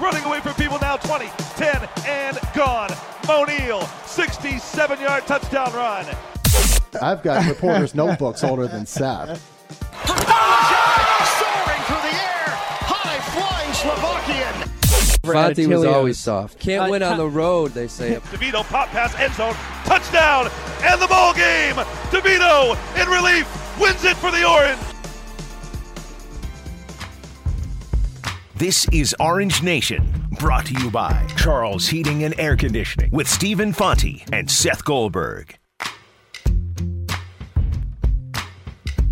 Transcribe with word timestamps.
running 0.00 0.24
away 0.24 0.40
from 0.40 0.54
people 0.54 0.78
now 0.80 0.96
20, 0.96 1.26
10, 1.56 1.88
and 2.06 2.38
gone. 2.54 2.90
O'Neal, 3.28 3.82
67 4.06 5.00
yard 5.00 5.26
touchdown 5.26 5.72
run. 5.74 6.06
I've 7.02 7.22
got 7.22 7.46
reporters' 7.46 7.94
notebooks 7.94 8.42
older 8.42 8.66
than 8.66 8.86
Seth. 8.86 9.28
Soaring 10.06 11.82
through 11.84 12.02
the 12.02 12.14
air, 12.16 12.48
high 12.88 13.20
flying 13.32 13.72
Slovakian. 13.74 14.68
Fonte 15.22 15.66
was 15.68 15.84
always 15.84 16.18
soft. 16.18 16.58
Can't 16.58 16.86
Uh, 16.88 16.90
win 16.90 17.02
on 17.02 17.18
the 17.18 17.28
road, 17.28 17.72
they 17.74 17.86
say. 17.88 18.14
DeVito 18.32 18.64
pop 18.64 18.88
pass 18.88 19.14
end 19.16 19.34
zone, 19.34 19.54
touchdown, 19.84 20.48
and 20.82 21.00
the 21.02 21.06
ball 21.06 21.34
game. 21.34 21.74
DeVito 22.10 22.76
in 23.00 23.08
relief 23.08 23.46
wins 23.78 24.02
it 24.04 24.16
for 24.16 24.30
the 24.30 24.44
Orange. 24.48 24.78
This 28.58 28.88
is 28.88 29.14
Orange 29.20 29.62
Nation, 29.62 30.04
brought 30.40 30.66
to 30.66 30.74
you 30.82 30.90
by 30.90 31.24
Charles 31.36 31.86
Heating 31.86 32.24
and 32.24 32.34
Air 32.40 32.56
Conditioning 32.56 33.08
with 33.12 33.28
Stephen 33.28 33.72
Fonte 33.72 34.24
and 34.32 34.50
Seth 34.50 34.84
Goldberg. 34.84 35.56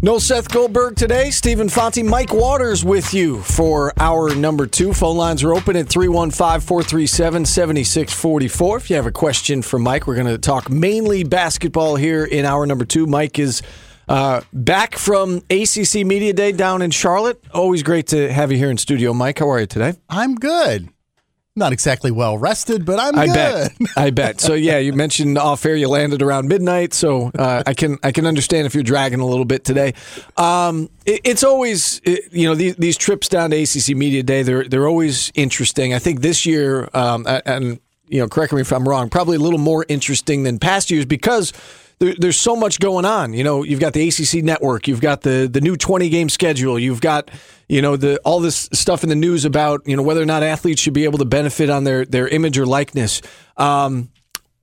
No 0.03 0.19
Seth 0.19 0.53
Goldberg 0.53 0.97
today. 0.97 1.31
Stephen 1.31 1.69
Fonte, 1.69 2.05
Mike 2.05 2.35
Waters 2.35 2.85
with 2.85 3.15
you 3.15 3.41
for 3.43 3.93
hour 4.01 4.35
number 4.35 4.67
two. 4.67 4.93
Phone 4.93 5.17
lines 5.17 5.45
are 5.45 5.55
open 5.55 5.77
at 5.77 5.89
315 5.89 6.67
437 6.67 7.45
7644. 7.45 8.77
If 8.79 8.91
you 8.91 8.97
have 8.97 9.07
a 9.07 9.13
question 9.13 9.63
for 9.63 9.79
Mike, 9.79 10.09
we're 10.09 10.17
going 10.17 10.27
to 10.27 10.39
talk 10.39 10.69
mainly 10.69 11.23
basketball 11.23 11.95
here 11.95 12.25
in 12.25 12.45
hour 12.45 12.67
number 12.67 12.85
two. 12.85 13.07
Mike 13.07 13.39
is 13.39 13.63
uh, 14.09 14.41
back 14.53 14.97
from 14.97 15.43
ACC 15.51 16.07
Media 16.07 16.33
Day 16.33 16.53
down 16.53 16.83
in 16.83 16.91
Charlotte. 16.91 17.43
Always 17.53 17.83
great 17.83 18.07
to 18.09 18.33
have 18.33 18.53
you 18.53 18.59
here 18.59 18.71
in 18.71 18.79
studio, 18.79 19.13
Mike. 19.13 19.39
How 19.39 19.51
are 19.51 19.61
you 19.61 19.67
today? 19.67 19.95
I'm 20.09 20.35
good. 20.35 20.89
Not 21.59 21.73
exactly 21.73 22.11
well 22.11 22.37
rested, 22.37 22.85
but 22.85 23.01
I'm 23.01 23.19
I 23.19 23.27
good. 23.27 23.35
bet. 23.35 23.73
I 23.97 24.11
bet. 24.11 24.41
So 24.43 24.53
yeah, 24.53 24.77
you 24.77 24.93
mentioned 24.93 25.39
off 25.39 25.65
air 25.65 25.75
you 25.75 25.89
landed 25.89 26.21
around 26.21 26.49
midnight, 26.49 26.93
so 26.93 27.31
uh, 27.39 27.63
I 27.67 27.73
can 27.73 27.97
I 28.03 28.13
can 28.13 28.27
understand 28.27 28.67
if 28.67 28.75
you're 28.75 28.85
dragging 28.85 29.21
a 29.21 29.27
little 29.27 29.47
bit 29.47 29.65
today. 29.65 29.95
Um, 30.37 30.91
it, 31.07 31.23
it's 31.25 31.43
always 31.43 32.03
it, 32.05 32.31
you 32.31 32.47
know 32.47 32.55
these, 32.55 32.77
these 32.77 32.99
trips 32.99 33.27
down 33.31 33.53
to 33.53 33.63
ACC 33.63 33.97
Media 33.97 34.23
Day 34.23 34.43
they're 34.43 34.69
they're 34.69 34.87
always 34.87 35.33
interesting. 35.35 35.95
I 35.95 35.99
think 35.99 36.21
this 36.21 36.45
year 36.45 36.91
um, 36.93 37.27
and 37.27 37.81
you 38.07 38.21
know 38.21 38.29
correct 38.29 38.53
me 38.53 38.61
if 38.61 38.71
I'm 38.71 38.87
wrong, 38.87 39.09
probably 39.09 39.37
a 39.39 39.41
little 39.41 39.59
more 39.59 39.87
interesting 39.89 40.43
than 40.43 40.59
past 40.59 40.91
years 40.91 41.07
because. 41.07 41.55
There, 41.99 42.15
there's 42.19 42.39
so 42.39 42.57
much 42.57 42.79
going 42.79 43.05
on. 43.05 43.33
You 43.33 43.45
know, 43.45 43.63
you've 43.63 43.81
got 43.81 43.93
the 43.93 44.07
ACC 44.09 44.45
network, 44.45 44.87
you've 44.89 45.01
got 45.01 45.23
the 45.23 45.49
the 45.51 45.61
new 45.61 45.77
20 45.77 46.09
game 46.09 46.29
schedule, 46.29 46.79
you've 46.79 47.01
got 47.01 47.31
you 47.69 47.83
know 47.83 47.97
the 47.97 48.19
all 48.19 48.41
this 48.41 48.69
stuff 48.73 49.03
in 49.03 49.09
the 49.09 49.17
news 49.17 49.45
about 49.45 49.83
you 49.87 49.97
know 49.97 50.03
whether 50.03 50.23
or 50.23 50.27
not 50.27 50.43
athletes 50.43 50.81
should 50.81 50.95
be 50.95 51.05
able 51.05 51.19
to 51.19 51.25
benefit 51.25 51.71
on 51.71 51.85
their 51.85 52.05
their 52.05 52.29
image 52.29 52.59
or 52.59 52.67
likeness. 52.67 53.23
Um, 53.57 54.11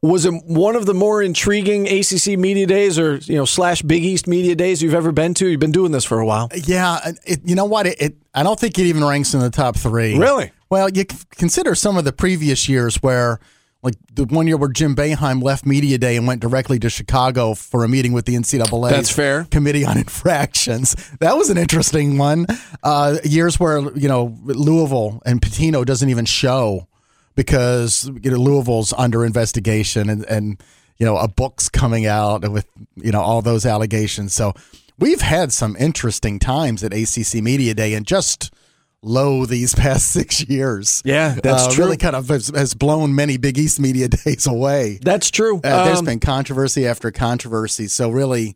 was 0.04 0.26
it 0.26 0.34
one 0.46 0.76
of 0.76 0.86
the 0.86 0.94
more 0.94 1.24
intriguing 1.24 1.88
ACC 1.88 2.38
media 2.38 2.68
days 2.68 3.00
or 3.00 3.16
you 3.16 3.38
know 3.38 3.46
slash 3.46 3.82
Big 3.82 4.04
East 4.04 4.28
media 4.28 4.54
days 4.54 4.84
you've 4.84 4.94
ever 4.94 5.14
been 5.14 5.34
to? 5.36 5.48
You've 5.48 5.62
been 5.62 5.72
doing 5.72 5.94
this 5.94 6.04
for 6.04 6.20
a 6.20 6.26
while. 6.26 6.50
Yeah, 6.54 7.00
it, 7.26 7.40
you 7.46 7.56
know 7.56 7.66
what? 7.66 7.88
It, 7.88 8.02
it 8.02 8.16
I 8.34 8.44
don't 8.44 8.60
think 8.60 8.78
it 8.78 8.84
even 8.84 9.04
ranks 9.04 9.34
in 9.34 9.40
the 9.40 9.50
top 9.50 9.78
three. 9.78 10.18
Really? 10.18 10.52
Well, 10.70 10.90
you 10.90 11.06
consider 11.06 11.74
some 11.74 11.98
of 11.98 12.04
the 12.04 12.12
previous 12.12 12.68
years 12.68 12.98
where, 12.98 13.40
like 13.84 13.96
the 14.14 14.24
one 14.24 14.48
year 14.48 14.56
where 14.56 14.70
Jim 14.70 14.96
Boeheim 14.96 15.44
left 15.44 15.66
media 15.66 15.98
day 15.98 16.16
and 16.16 16.26
went 16.26 16.42
directly 16.42 16.80
to 16.80 16.90
Chicago 16.90 17.54
for 17.54 17.84
a 17.84 17.90
meeting 17.90 18.14
with 18.14 18.26
the 18.26 18.36
NCAA. 18.36 18.90
That's 18.90 19.12
fair. 19.12 19.44
Committee 19.46 19.86
on 19.86 19.98
Infractions. 20.04 20.96
That 21.20 21.36
was 21.36 21.50
an 21.50 21.58
interesting 21.58 22.18
one. 22.18 22.48
Uh, 22.82 23.18
years 23.24 23.60
where 23.60 23.80
you 23.98 24.08
know 24.08 24.38
Louisville 24.44 25.22
and 25.26 25.42
Pitino 25.42 25.86
doesn't 25.86 26.10
even 26.10 26.26
show 26.26 26.88
because 27.36 28.10
you 28.22 28.32
know 28.32 28.38
Louisville's 28.38 28.94
under 28.94 29.26
investigation 29.26 30.10
and 30.10 30.26
and 30.26 30.64
you 30.98 31.06
know 31.06 31.18
a 31.18 31.28
book's 31.28 31.68
coming 31.68 32.06
out 32.06 32.50
with 32.50 32.66
you 32.96 33.12
know 33.12 33.22
all 33.22 33.42
those 33.42 33.66
allegations. 33.66 34.34
So 34.34 34.54
we've 34.98 35.22
had 35.22 35.52
some 35.52 35.76
interesting 35.78 36.40
times 36.40 36.84
at 36.84 36.94
ACC 36.94 37.44
Media 37.44 37.74
Day 37.74 37.94
and 37.94 38.06
just 38.08 38.54
low 39.04 39.46
these 39.46 39.76
past 39.84 40.10
six 40.10 40.48
years. 40.48 41.02
Yeah, 41.06 41.36
that's 41.44 41.68
uh, 41.68 41.72
true. 41.72 41.86
Really 41.86 41.98
kind 41.98 42.16
of 42.16 42.28
has, 42.30 42.48
has 42.48 42.74
blown 42.74 43.14
many 43.14 43.38
Big 43.38 43.58
East 43.58 43.80
Media 43.80 44.08
Days 44.26 44.48
away. 44.48 45.00
That's 45.02 45.30
true. 45.30 45.58
Uh, 45.64 45.86
there's 45.86 46.00
Um, 46.00 46.06
been 46.06 46.20
controversy 46.20 46.88
after 46.88 47.12
controversy. 47.12 47.88
So 47.88 48.10
really, 48.10 48.56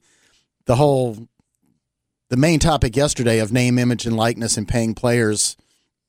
the 0.65 0.75
whole 0.77 1.27
the 2.29 2.37
main 2.37 2.59
topic 2.59 2.95
yesterday 2.95 3.39
of 3.39 3.51
name, 3.53 3.77
image, 3.79 4.05
and 4.05 4.17
likeness 4.17 4.57
and 4.57 4.67
paying 4.67 4.93
players, 4.93 5.55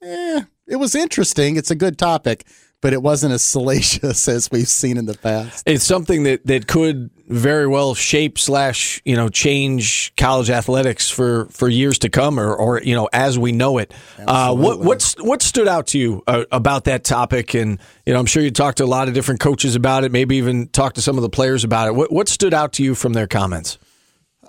eh, 0.03 0.43
it 0.67 0.77
was 0.77 0.95
interesting. 0.95 1.57
It's 1.57 1.71
a 1.71 1.77
good 1.77 1.97
topic, 1.99 2.45
but 2.81 2.93
it 2.93 3.03
wasn't 3.03 3.33
as 3.33 3.43
salacious 3.59 4.29
as 4.29 4.51
we've 4.51 4.69
seen 4.69 4.97
in 4.97 5.07
the 5.07 5.17
past. 5.17 5.65
it's 5.67 5.85
something 5.85 6.25
that, 6.25 6.47
that 6.47 6.67
could 6.67 7.11
very 7.29 7.67
well 7.67 7.95
shape 7.95 8.39
slash 8.39 9.03
you 9.05 9.15
know 9.15 9.29
change 9.29 10.15
college 10.17 10.49
athletics 10.49 11.11
for, 11.11 11.47
for 11.47 11.69
years 11.69 11.99
to 11.99 12.09
come 12.09 12.41
or, 12.41 12.55
or 12.55 12.81
you 12.83 12.95
know 12.95 13.09
as 13.13 13.39
we 13.39 13.53
know 13.53 13.79
it. 13.79 13.93
Uh, 14.19 14.55
what 14.55 14.79
what's 14.81 15.15
what 15.23 15.43
stood 15.43 15.69
out 15.69 15.89
to 15.89 15.99
you 15.99 16.23
uh, 16.27 16.45
about 16.51 16.85
that 16.85 17.05
topic? 17.05 17.55
And 17.55 17.79
you 18.07 18.13
know 18.13 18.19
I'm 18.19 18.27
sure 18.27 18.43
you 18.43 18.51
talked 18.51 18.79
to 18.79 18.85
a 18.85 18.87
lot 18.87 19.09
of 19.09 19.15
different 19.15 19.41
coaches 19.41 19.77
about 19.77 20.05
it. 20.05 20.13
Maybe 20.13 20.37
even 20.37 20.69
talked 20.69 20.97
to 20.97 21.03
some 21.03 21.17
of 21.17 21.23
the 21.23 21.29
players 21.29 21.65
about 21.65 21.89
it. 21.89 21.95
What 21.95 22.13
what 22.13 22.29
stood 22.29 22.55
out 22.55 22.73
to 22.75 22.83
you 22.83 22.95
from 22.95 23.13
their 23.13 23.27
comments? 23.27 23.79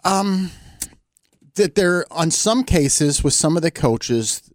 Um, 0.06 0.52
that 1.56 1.76
there 1.76 2.06
on 2.12 2.32
some 2.32 2.64
cases 2.64 3.24
with 3.24 3.34
some 3.34 3.58
of 3.58 3.64
the 3.64 3.72
coaches 3.72 4.50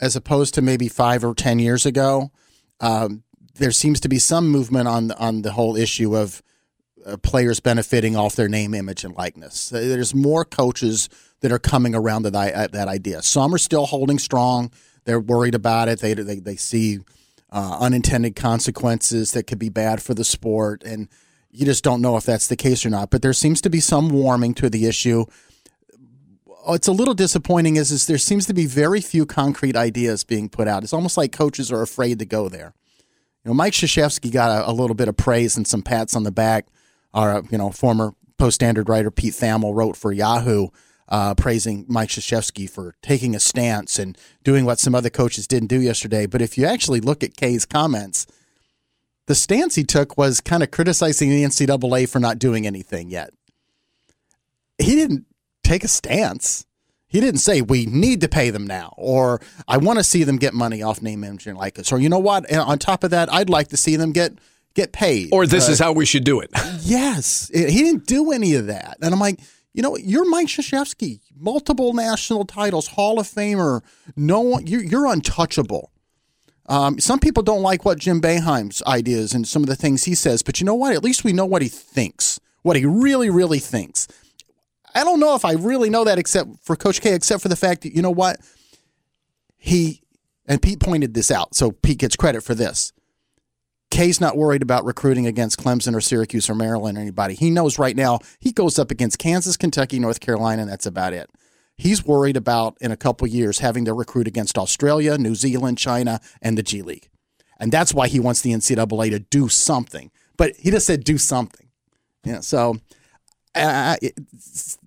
as 0.00 0.16
opposed 0.16 0.54
to 0.54 0.62
maybe 0.62 0.88
five 0.88 1.24
or 1.24 1.34
ten 1.34 1.60
years 1.60 1.86
ago 1.86 2.32
um, 2.80 3.22
there 3.54 3.70
seems 3.70 4.00
to 4.00 4.08
be 4.08 4.18
some 4.18 4.48
movement 4.48 4.88
on 4.88 5.12
on 5.12 5.42
the 5.42 5.52
whole 5.52 5.76
issue 5.76 6.16
of 6.16 6.42
uh, 7.04 7.16
players 7.18 7.60
benefiting 7.60 8.16
off 8.16 8.36
their 8.36 8.48
name 8.48 8.74
image 8.74 9.04
and 9.04 9.14
likeness. 9.14 9.70
There's 9.70 10.14
more 10.14 10.44
coaches 10.44 11.08
that 11.40 11.52
are 11.52 11.58
coming 11.58 11.94
around 11.94 12.24
to 12.24 12.30
that, 12.30 12.54
uh, 12.54 12.66
that 12.68 12.88
idea. 12.88 13.22
Some 13.22 13.54
are 13.54 13.58
still 13.58 13.86
holding 13.86 14.18
strong. 14.18 14.70
They're 15.04 15.20
worried 15.20 15.54
about 15.54 15.88
it. 15.88 16.00
They 16.00 16.14
they, 16.14 16.40
they 16.40 16.56
see 16.56 17.00
uh, 17.50 17.78
unintended 17.80 18.36
consequences 18.36 19.32
that 19.32 19.46
could 19.46 19.58
be 19.58 19.68
bad 19.70 20.02
for 20.02 20.14
the 20.14 20.24
sport 20.24 20.82
and 20.84 21.08
you 21.52 21.66
just 21.66 21.82
don't 21.82 22.00
know 22.00 22.16
if 22.16 22.24
that's 22.24 22.46
the 22.46 22.56
case 22.56 22.86
or 22.86 22.90
not. 22.90 23.10
But 23.10 23.22
there 23.22 23.32
seems 23.32 23.60
to 23.62 23.70
be 23.70 23.80
some 23.80 24.08
warming 24.08 24.54
to 24.54 24.70
the 24.70 24.86
issue 24.86 25.24
what's 26.64 26.88
a 26.88 26.92
little 26.92 27.14
disappointing 27.14 27.76
is, 27.76 27.90
is 27.90 28.06
there 28.06 28.18
seems 28.18 28.46
to 28.46 28.54
be 28.54 28.66
very 28.66 29.00
few 29.00 29.26
concrete 29.26 29.76
ideas 29.76 30.24
being 30.24 30.48
put 30.48 30.68
out. 30.68 30.82
It's 30.82 30.92
almost 30.92 31.16
like 31.16 31.32
coaches 31.32 31.72
are 31.72 31.82
afraid 31.82 32.18
to 32.18 32.24
go 32.24 32.48
there. 32.48 32.74
You 33.44 33.50
know, 33.50 33.54
Mike 33.54 33.72
Krzyzewski 33.72 34.32
got 34.32 34.50
a, 34.50 34.70
a 34.70 34.72
little 34.72 34.94
bit 34.94 35.08
of 35.08 35.16
praise 35.16 35.56
and 35.56 35.66
some 35.66 35.82
pats 35.82 36.14
on 36.14 36.24
the 36.24 36.30
back. 36.30 36.66
Our, 37.14 37.42
you 37.50 37.58
know, 37.58 37.70
former 37.70 38.12
Post 38.38 38.56
Standard 38.56 38.88
writer 38.88 39.10
Pete 39.10 39.34
Thamel 39.34 39.74
wrote 39.74 39.96
for 39.96 40.12
Yahoo, 40.12 40.68
uh, 41.08 41.34
praising 41.34 41.84
Mike 41.88 42.10
Krzyzewski 42.10 42.68
for 42.68 42.94
taking 43.02 43.34
a 43.34 43.40
stance 43.40 43.98
and 43.98 44.16
doing 44.44 44.64
what 44.64 44.78
some 44.78 44.94
other 44.94 45.10
coaches 45.10 45.46
didn't 45.46 45.68
do 45.68 45.80
yesterday. 45.80 46.26
But 46.26 46.42
if 46.42 46.56
you 46.56 46.66
actually 46.66 47.00
look 47.00 47.24
at 47.24 47.36
Kay's 47.36 47.66
comments, 47.66 48.26
the 49.26 49.34
stance 49.34 49.74
he 49.74 49.84
took 49.84 50.16
was 50.16 50.40
kind 50.40 50.62
of 50.62 50.70
criticizing 50.70 51.30
the 51.30 51.44
NCAA 51.44 52.08
for 52.08 52.18
not 52.18 52.38
doing 52.38 52.66
anything 52.66 53.10
yet. 53.10 53.30
He 54.78 54.94
didn't 54.94 55.26
take 55.72 55.84
a 55.84 55.88
stance. 55.88 56.66
He 57.06 57.20
didn't 57.20 57.40
say 57.40 57.60
we 57.60 57.86
need 57.86 58.20
to 58.20 58.28
pay 58.28 58.50
them 58.50 58.66
now, 58.66 58.94
or 58.96 59.40
I 59.66 59.76
want 59.78 59.98
to 59.98 60.04
see 60.04 60.22
them 60.24 60.36
get 60.36 60.54
money 60.54 60.80
off 60.82 61.02
name, 61.02 61.24
image, 61.24 61.46
and 61.46 61.58
likeness, 61.58 61.90
or 61.92 61.98
you 62.00 62.08
know 62.08 62.18
what? 62.20 62.48
And 62.50 62.60
on 62.60 62.78
top 62.78 63.02
of 63.04 63.10
that, 63.10 63.32
I'd 63.32 63.50
like 63.50 63.68
to 63.68 63.76
see 63.76 63.96
them 63.96 64.12
get 64.12 64.32
get 64.74 64.92
paid. 64.92 65.30
Or 65.32 65.46
this 65.46 65.68
Uh, 65.68 65.72
is 65.72 65.78
how 65.80 65.92
we 65.92 66.06
should 66.06 66.22
do 66.24 66.40
it. 66.40 66.50
Yes, 66.82 67.50
It- 67.52 67.70
he 67.70 67.78
didn't 67.82 68.06
do 68.06 68.30
any 68.32 68.54
of 68.54 68.66
that, 68.68 68.96
and 69.02 69.12
I'm 69.12 69.18
like, 69.20 69.40
you 69.74 69.82
know, 69.82 69.96
you're 69.96 70.28
Mike 70.28 70.46
Krzyzewski, 70.48 71.20
multiple 71.36 71.92
national 71.94 72.44
titles, 72.44 72.86
Hall 72.88 73.18
of 73.20 73.26
Famer. 73.28 73.82
No 74.16 74.40
one, 74.40 74.66
you're, 74.66 74.82
you're 74.82 75.06
untouchable. 75.06 75.90
Um, 76.66 77.00
some 77.00 77.18
people 77.18 77.42
don't 77.42 77.62
like 77.62 77.84
what 77.84 77.98
Jim 77.98 78.20
Boeheim's 78.20 78.82
ideas 78.86 79.32
and 79.34 79.46
some 79.46 79.62
of 79.62 79.68
the 79.68 79.76
things 79.76 80.04
he 80.04 80.14
says, 80.14 80.42
but 80.42 80.60
you 80.60 80.64
know 80.64 80.74
what? 80.74 80.94
At 80.94 81.02
least 81.04 81.24
we 81.24 81.32
know 81.32 81.46
what 81.46 81.62
he 81.62 81.68
thinks, 81.68 82.38
what 82.62 82.76
he 82.76 82.84
really, 82.84 83.30
really 83.30 83.58
thinks. 83.58 84.06
I 84.94 85.04
don't 85.04 85.20
know 85.20 85.34
if 85.34 85.44
I 85.44 85.52
really 85.52 85.90
know 85.90 86.04
that 86.04 86.18
except 86.18 86.50
for 86.62 86.76
Coach 86.76 87.00
K, 87.00 87.14
except 87.14 87.42
for 87.42 87.48
the 87.48 87.56
fact 87.56 87.82
that, 87.82 87.94
you 87.94 88.02
know 88.02 88.10
what? 88.10 88.38
He, 89.56 90.02
and 90.46 90.60
Pete 90.60 90.80
pointed 90.80 91.14
this 91.14 91.30
out, 91.30 91.54
so 91.54 91.70
Pete 91.70 91.98
gets 91.98 92.16
credit 92.16 92.42
for 92.42 92.54
this. 92.54 92.92
K's 93.90 94.20
not 94.20 94.36
worried 94.36 94.62
about 94.62 94.84
recruiting 94.84 95.26
against 95.26 95.58
Clemson 95.58 95.94
or 95.94 96.00
Syracuse 96.00 96.48
or 96.48 96.54
Maryland 96.54 96.96
or 96.96 97.00
anybody. 97.00 97.34
He 97.34 97.50
knows 97.50 97.78
right 97.78 97.96
now 97.96 98.20
he 98.38 98.52
goes 98.52 98.78
up 98.78 98.90
against 98.90 99.18
Kansas, 99.18 99.56
Kentucky, 99.56 99.98
North 99.98 100.20
Carolina, 100.20 100.62
and 100.62 100.70
that's 100.70 100.86
about 100.86 101.12
it. 101.12 101.28
He's 101.76 102.04
worried 102.04 102.36
about 102.36 102.76
in 102.80 102.92
a 102.92 102.96
couple 102.96 103.26
years 103.26 103.58
having 103.58 103.84
to 103.86 103.94
recruit 103.94 104.28
against 104.28 104.58
Australia, 104.58 105.18
New 105.18 105.34
Zealand, 105.34 105.78
China, 105.78 106.20
and 106.40 106.56
the 106.56 106.62
G 106.62 106.82
League. 106.82 107.08
And 107.58 107.72
that's 107.72 107.92
why 107.92 108.06
he 108.06 108.20
wants 108.20 108.42
the 108.42 108.52
NCAA 108.52 109.10
to 109.10 109.18
do 109.18 109.48
something. 109.48 110.10
But 110.36 110.56
he 110.56 110.70
just 110.70 110.86
said 110.86 111.04
do 111.04 111.18
something. 111.18 111.68
Yeah, 112.24 112.40
so 112.40 112.76
it's- 113.54 114.78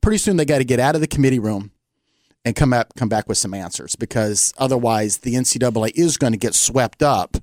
pretty 0.00 0.18
soon 0.18 0.36
they 0.36 0.44
got 0.44 0.58
to 0.58 0.64
get 0.64 0.78
out 0.80 0.94
of 0.94 1.00
the 1.00 1.06
committee 1.06 1.38
room 1.38 1.70
and 2.44 2.54
come 2.54 2.72
up 2.72 2.94
come 2.94 3.08
back 3.08 3.26
with 3.28 3.38
some 3.38 3.54
answers 3.54 3.96
because 3.96 4.52
otherwise 4.58 5.18
the 5.18 5.34
NCAA 5.34 5.92
is 5.94 6.16
going 6.18 6.32
to 6.32 6.38
get 6.38 6.54
swept 6.54 7.02
up 7.02 7.38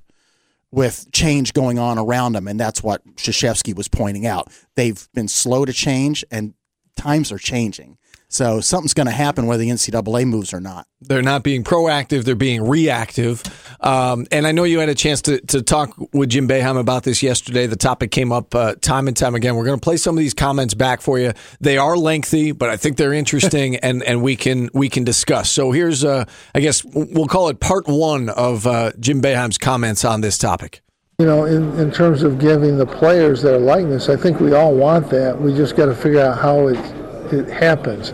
with 0.70 1.10
change 1.12 1.52
going 1.52 1.78
on 1.78 1.98
around 1.98 2.32
them, 2.32 2.48
and 2.48 2.58
that's 2.58 2.82
what 2.82 3.04
Krzyzewski 3.16 3.76
was 3.76 3.88
pointing 3.88 4.26
out. 4.26 4.50
They've 4.74 5.06
been 5.12 5.28
slow 5.28 5.66
to 5.66 5.72
change, 5.72 6.24
and 6.30 6.54
times 6.96 7.30
are 7.30 7.38
changing. 7.38 7.98
So 8.32 8.62
something's 8.62 8.94
going 8.94 9.08
to 9.08 9.12
happen 9.12 9.44
whether 9.46 9.62
the 9.62 9.68
NCAA 9.68 10.26
moves 10.26 10.54
or 10.54 10.60
not. 10.60 10.86
They're 11.02 11.20
not 11.20 11.42
being 11.42 11.64
proactive; 11.64 12.24
they're 12.24 12.34
being 12.34 12.66
reactive. 12.66 13.42
Um, 13.78 14.26
and 14.32 14.46
I 14.46 14.52
know 14.52 14.64
you 14.64 14.78
had 14.78 14.88
a 14.88 14.94
chance 14.94 15.20
to, 15.22 15.38
to 15.48 15.60
talk 15.60 15.94
with 16.14 16.30
Jim 16.30 16.48
Boeheim 16.48 16.78
about 16.78 17.02
this 17.02 17.22
yesterday. 17.22 17.66
The 17.66 17.76
topic 17.76 18.10
came 18.10 18.32
up 18.32 18.54
uh, 18.54 18.76
time 18.76 19.06
and 19.06 19.14
time 19.14 19.34
again. 19.34 19.54
We're 19.54 19.66
going 19.66 19.78
to 19.78 19.84
play 19.84 19.98
some 19.98 20.16
of 20.16 20.20
these 20.20 20.32
comments 20.32 20.72
back 20.72 21.02
for 21.02 21.18
you. 21.18 21.34
They 21.60 21.76
are 21.76 21.94
lengthy, 21.94 22.52
but 22.52 22.70
I 22.70 22.78
think 22.78 22.96
they're 22.96 23.12
interesting, 23.12 23.76
and, 23.82 24.02
and 24.02 24.22
we 24.22 24.36
can 24.36 24.70
we 24.72 24.88
can 24.88 25.04
discuss. 25.04 25.50
So 25.50 25.70
here's, 25.72 26.02
uh, 26.02 26.24
I 26.54 26.60
guess 26.60 26.82
we'll 26.84 27.26
call 27.26 27.50
it 27.50 27.60
part 27.60 27.86
one 27.86 28.30
of 28.30 28.66
uh, 28.66 28.92
Jim 28.98 29.20
Boeheim's 29.20 29.58
comments 29.58 30.06
on 30.06 30.22
this 30.22 30.38
topic. 30.38 30.80
You 31.18 31.26
know, 31.26 31.44
in, 31.44 31.78
in 31.78 31.90
terms 31.90 32.22
of 32.22 32.38
giving 32.38 32.78
the 32.78 32.86
players 32.86 33.42
their 33.42 33.58
likeness, 33.58 34.08
I 34.08 34.16
think 34.16 34.40
we 34.40 34.54
all 34.54 34.74
want 34.74 35.10
that. 35.10 35.38
We 35.38 35.54
just 35.54 35.76
got 35.76 35.86
to 35.86 35.94
figure 35.94 36.20
out 36.20 36.38
how 36.38 36.68
it 36.68 37.01
it 37.32 37.48
happens. 37.48 38.10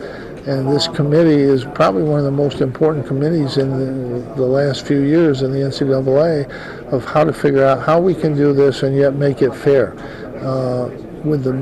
And 0.47 0.73
this 0.73 0.88
committee 0.88 1.43
is 1.43 1.65
probably 1.65 2.05
one 2.05 2.19
of 2.20 2.25
the 2.25 2.31
most 2.31 2.62
important 2.62 3.06
committees 3.06 3.59
in 3.59 3.70
the, 3.70 4.35
the 4.35 4.47
last 4.47 4.87
few 4.87 5.03
years 5.03 5.43
in 5.43 5.53
the 5.53 5.59
NCAA 5.59 6.50
of 6.91 7.05
how 7.05 7.25
to 7.25 7.32
figure 7.35 7.65
out 7.65 7.85
how 7.85 8.00
we 8.00 8.15
can 8.15 8.35
do 8.35 8.55
this 8.55 8.82
and 8.82 8.97
yet 8.97 9.15
make 9.15 9.43
it 9.43 9.55
fair. 9.55 9.99
Uh, 10.38 10.88
with 11.23 11.44
the, 11.44 11.53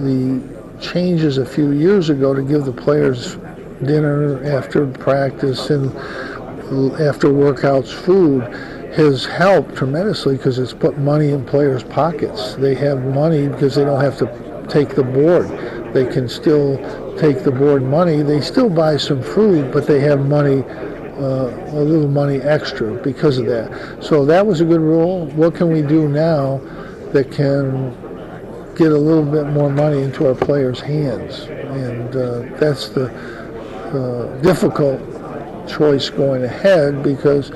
the 0.00 0.80
changes 0.80 1.38
a 1.38 1.46
few 1.46 1.70
years 1.70 2.08
ago 2.08 2.34
to 2.34 2.42
give 2.42 2.64
the 2.64 2.72
players 2.72 3.36
dinner 3.84 4.42
after 4.44 4.86
practice 4.86 5.70
and 5.70 5.94
after 7.00 7.28
workouts 7.28 7.92
food 7.92 8.42
has 8.94 9.24
helped 9.24 9.76
tremendously 9.76 10.36
because 10.36 10.58
it's 10.58 10.72
put 10.72 10.98
money 10.98 11.30
in 11.30 11.44
players' 11.44 11.84
pockets. 11.84 12.56
They 12.56 12.74
have 12.74 13.04
money 13.04 13.48
because 13.48 13.76
they 13.76 13.84
don't 13.84 14.00
have 14.00 14.18
to 14.18 14.66
take 14.68 14.96
the 14.96 15.04
board 15.04 15.46
they 15.92 16.06
can 16.06 16.28
still 16.28 16.76
take 17.18 17.42
the 17.42 17.50
board 17.50 17.82
money. 17.82 18.22
They 18.22 18.40
still 18.40 18.68
buy 18.68 18.96
some 18.96 19.22
food, 19.22 19.72
but 19.72 19.86
they 19.86 20.00
have 20.00 20.26
money, 20.26 20.62
uh, 20.62 21.48
a 21.72 21.82
little 21.82 22.08
money 22.08 22.40
extra 22.40 22.94
because 23.02 23.38
of 23.38 23.46
that. 23.46 23.98
So 24.02 24.24
that 24.26 24.46
was 24.46 24.60
a 24.60 24.64
good 24.64 24.80
rule. 24.80 25.26
What 25.28 25.54
can 25.54 25.72
we 25.72 25.82
do 25.82 26.08
now 26.08 26.58
that 27.12 27.32
can 27.32 27.90
get 28.76 28.92
a 28.92 28.98
little 28.98 29.24
bit 29.24 29.46
more 29.46 29.70
money 29.70 30.02
into 30.02 30.28
our 30.28 30.34
players' 30.34 30.80
hands? 30.80 31.44
And 31.48 32.14
uh, 32.16 32.58
that's 32.58 32.88
the 32.88 33.06
uh, 33.08 34.40
difficult 34.42 35.00
choice 35.68 36.10
going 36.10 36.44
ahead 36.44 37.02
because 37.02 37.50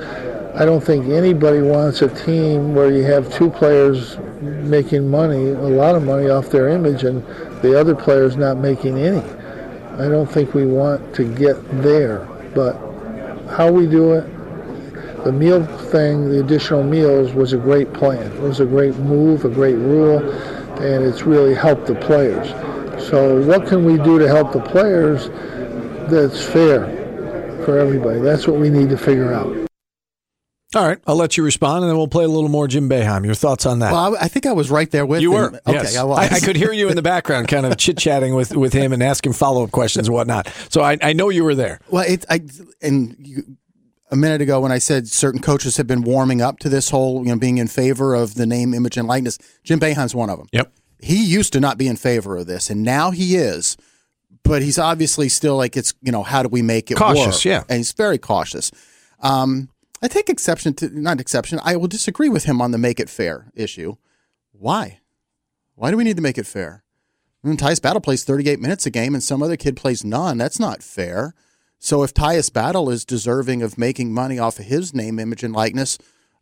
I 0.55 0.65
don't 0.65 0.83
think 0.83 1.07
anybody 1.07 1.61
wants 1.61 2.03
a 2.03 2.09
team 2.09 2.75
where 2.75 2.91
you 2.91 3.03
have 3.03 3.33
two 3.33 3.49
players 3.49 4.17
making 4.41 5.09
money, 5.09 5.49
a 5.49 5.67
lot 5.67 5.95
of 5.95 6.03
money 6.03 6.29
off 6.29 6.49
their 6.49 6.69
image, 6.69 7.03
and 7.03 7.25
the 7.63 7.79
other 7.79 7.95
player's 7.95 8.35
not 8.35 8.57
making 8.57 8.99
any. 8.99 9.23
I 9.93 10.09
don't 10.09 10.29
think 10.29 10.53
we 10.53 10.65
want 10.65 11.15
to 11.15 11.23
get 11.33 11.55
there, 11.81 12.27
but 12.53 12.73
how 13.49 13.71
we 13.71 13.87
do 13.87 14.13
it, 14.13 15.23
the 15.23 15.31
meal 15.31 15.65
thing, 15.65 16.29
the 16.29 16.41
additional 16.41 16.83
meals 16.83 17.31
was 17.31 17.53
a 17.53 17.57
great 17.57 17.93
plan. 17.93 18.29
It 18.33 18.41
was 18.41 18.59
a 18.59 18.65
great 18.65 18.95
move, 18.97 19.45
a 19.45 19.49
great 19.49 19.77
rule, 19.77 20.19
and 20.81 21.05
it's 21.05 21.23
really 21.23 21.53
helped 21.53 21.87
the 21.87 21.95
players. 21.95 22.49
So 23.07 23.41
what 23.41 23.65
can 23.65 23.85
we 23.85 23.97
do 23.97 24.19
to 24.19 24.27
help 24.27 24.51
the 24.51 24.59
players 24.59 25.29
that's 26.11 26.43
fair 26.43 26.85
for 27.63 27.79
everybody? 27.79 28.19
That's 28.19 28.45
what 28.45 28.59
we 28.59 28.69
need 28.69 28.89
to 28.89 28.97
figure 28.97 29.31
out. 29.31 29.62
All 30.75 30.87
right, 30.87 30.97
I'll 31.05 31.15
let 31.15 31.37
you 31.37 31.43
respond, 31.43 31.83
and 31.83 31.89
then 31.89 31.97
we'll 31.97 32.07
play 32.07 32.23
a 32.23 32.27
little 32.27 32.49
more 32.49 32.67
Jim 32.67 32.89
Boeheim. 32.89 33.25
Your 33.25 33.35
thoughts 33.35 33.65
on 33.65 33.79
that? 33.79 33.91
Well, 33.91 34.15
I, 34.15 34.25
I 34.25 34.27
think 34.27 34.45
I 34.45 34.53
was 34.53 34.71
right 34.71 34.89
there 34.89 35.05
with 35.05 35.21
you 35.21 35.33
him. 35.33 35.51
were. 35.53 35.61
Okay, 35.67 35.73
yes. 35.73 35.97
I 35.97 36.03
was. 36.03 36.17
I, 36.17 36.35
I 36.35 36.39
could 36.39 36.55
hear 36.55 36.73
you 36.73 36.89
in 36.89 36.95
the 36.95 37.01
background, 37.01 37.47
kind 37.47 37.65
of 37.65 37.77
chit 37.77 37.97
chatting 37.97 38.33
with, 38.33 38.55
with 38.55 38.73
him 38.73 38.91
and 38.91 39.03
asking 39.03 39.33
follow 39.33 39.63
up 39.63 39.71
questions 39.71 40.07
and 40.07 40.15
whatnot. 40.15 40.47
So 40.69 40.81
I, 40.81 40.97
I 41.01 41.13
know 41.13 41.29
you 41.29 41.43
were 41.43 41.55
there. 41.55 41.79
Well, 41.89 42.05
it, 42.07 42.25
I 42.29 42.41
and 42.81 43.15
you, 43.19 43.57
a 44.09 44.15
minute 44.15 44.41
ago 44.41 44.59
when 44.61 44.71
I 44.71 44.79
said 44.79 45.07
certain 45.07 45.41
coaches 45.41 45.77
have 45.77 45.87
been 45.87 46.01
warming 46.01 46.41
up 46.41 46.59
to 46.59 46.69
this 46.69 46.89
whole, 46.89 47.23
you 47.23 47.31
know, 47.31 47.37
being 47.37 47.57
in 47.57 47.67
favor 47.67 48.15
of 48.15 48.35
the 48.35 48.45
name, 48.45 48.73
image, 48.73 48.97
and 48.97 49.07
likeness. 49.07 49.37
Jim 49.63 49.79
Boeheim's 49.79 50.15
one 50.15 50.29
of 50.29 50.37
them. 50.37 50.47
Yep. 50.51 50.71
He 50.99 51.23
used 51.23 51.53
to 51.53 51.59
not 51.59 51.77
be 51.77 51.87
in 51.87 51.97
favor 51.97 52.37
of 52.37 52.47
this, 52.47 52.69
and 52.69 52.81
now 52.81 53.11
he 53.11 53.35
is. 53.35 53.77
But 54.43 54.61
he's 54.61 54.77
obviously 54.77 55.29
still 55.29 55.55
like 55.55 55.77
it's 55.77 55.93
you 56.01 56.11
know 56.11 56.23
how 56.23 56.43
do 56.43 56.49
we 56.49 56.61
make 56.61 56.91
it 56.91 56.97
Cautious, 56.97 57.37
work? 57.37 57.45
yeah. 57.45 57.63
and 57.69 57.77
he's 57.77 57.91
very 57.93 58.17
cautious. 58.17 58.71
Um, 59.21 59.69
I 60.03 60.09
take 60.09 60.29
exception 60.29 60.73
to 60.75 60.89
not 60.89 61.21
exception. 61.21 61.61
I 61.63 61.77
will 61.77 61.87
disagree 61.87 62.27
with 62.27 62.43
him 62.43 62.61
on 62.61 62.71
the 62.71 62.77
make 62.77 62.99
it 62.99 63.09
fair 63.09 63.51
issue. 63.55 63.95
Why? 64.51 64.99
Why 65.75 65.91
do 65.91 65.97
we 65.97 66.03
need 66.03 66.17
to 66.17 66.21
make 66.21 66.37
it 66.37 66.45
fair? 66.45 66.83
I 67.41 67.47
mean, 67.47 67.55
Tyus 67.55 67.81
Battle 67.81 68.01
plays 68.01 68.25
38 68.25 68.59
minutes 68.59 68.85
a 68.85 68.89
game 68.89 69.13
and 69.13 69.23
some 69.23 69.41
other 69.41 69.55
kid 69.55 69.77
plays 69.77 70.03
none. 70.03 70.37
That's 70.37 70.59
not 70.59 70.83
fair. 70.83 71.33
So 71.79 72.03
if 72.03 72.13
Tyus 72.13 72.51
Battle 72.51 72.89
is 72.89 73.05
deserving 73.05 73.61
of 73.61 73.77
making 73.77 74.13
money 74.13 74.37
off 74.37 74.59
of 74.59 74.65
his 74.65 74.93
name, 74.93 75.19
image, 75.19 75.41
and 75.41 75.53
likeness, 75.53 75.97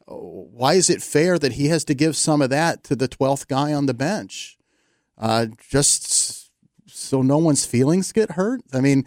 why 0.08 0.74
is 0.74 0.90
it 0.90 1.04
fair 1.04 1.38
that 1.38 1.54
he 1.54 1.68
has 1.68 1.86
to 1.86 1.94
give 1.94 2.16
some 2.16 2.42
of 2.42 2.50
that 2.50 2.84
to 2.86 2.96
the 2.96 3.08
12th 3.08 3.48
guy 3.48 3.74
on 3.74 3.86
the 3.86 3.94
bench? 3.94 4.58
Uh, 5.20 5.46
just 5.70 6.50
so 6.88 7.22
no 7.22 7.38
one's 7.38 7.66
feelings 7.66 8.12
get 8.12 8.32
hurt? 8.32 8.62
I 8.74 8.82
mean, 8.82 9.06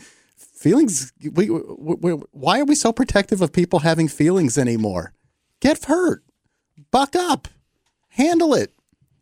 feelings 0.65 1.13
we, 1.35 1.51
we, 1.51 1.95
we, 1.95 2.13
why 2.33 2.59
are 2.59 2.65
we 2.65 2.75
so 2.75 2.91
protective 2.91 3.43
of 3.43 3.53
people 3.53 3.81
having 3.81 4.09
feelings 4.09 4.57
anymore? 4.57 5.13
Get 5.61 5.85
hurt. 5.85 6.25
Buck 6.91 7.15
up. 7.15 7.49
Handle 8.09 8.55
it. 8.55 8.73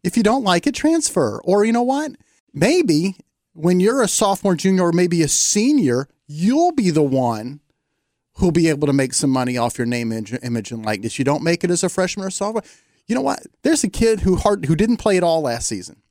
If 0.04 0.16
you 0.16 0.22
don't 0.22 0.44
like 0.44 0.68
it 0.68 0.74
transfer. 0.74 1.40
Or 1.42 1.64
you 1.64 1.72
know 1.72 1.82
what? 1.82 2.12
Maybe 2.54 3.16
when 3.54 3.80
you're 3.80 4.02
a 4.02 4.08
sophomore 4.08 4.54
junior 4.54 4.84
or 4.84 4.92
maybe 4.92 5.20
a 5.20 5.28
senior 5.28 6.06
you'll 6.28 6.72
be 6.72 6.90
the 6.90 7.02
one 7.02 7.58
who'll 8.34 8.52
be 8.52 8.68
able 8.68 8.86
to 8.86 8.92
make 8.92 9.12
some 9.12 9.30
money 9.30 9.58
off 9.58 9.76
your 9.76 9.86
name 9.86 10.12
image, 10.12 10.70
and 10.70 10.84
likeness. 10.84 11.18
You 11.18 11.24
don't 11.24 11.42
make 11.42 11.64
it 11.64 11.70
as 11.70 11.82
a 11.82 11.88
freshman 11.88 12.24
or 12.24 12.30
sophomore. 12.30 12.62
You 13.06 13.16
know 13.16 13.20
what? 13.20 13.42
There's 13.62 13.82
a 13.82 13.90
kid 13.90 14.20
who 14.20 14.36
hard 14.36 14.66
who 14.66 14.76
didn't 14.76 14.98
play 14.98 15.16
at 15.16 15.24
all 15.24 15.42
last 15.42 15.66
season 15.66 16.02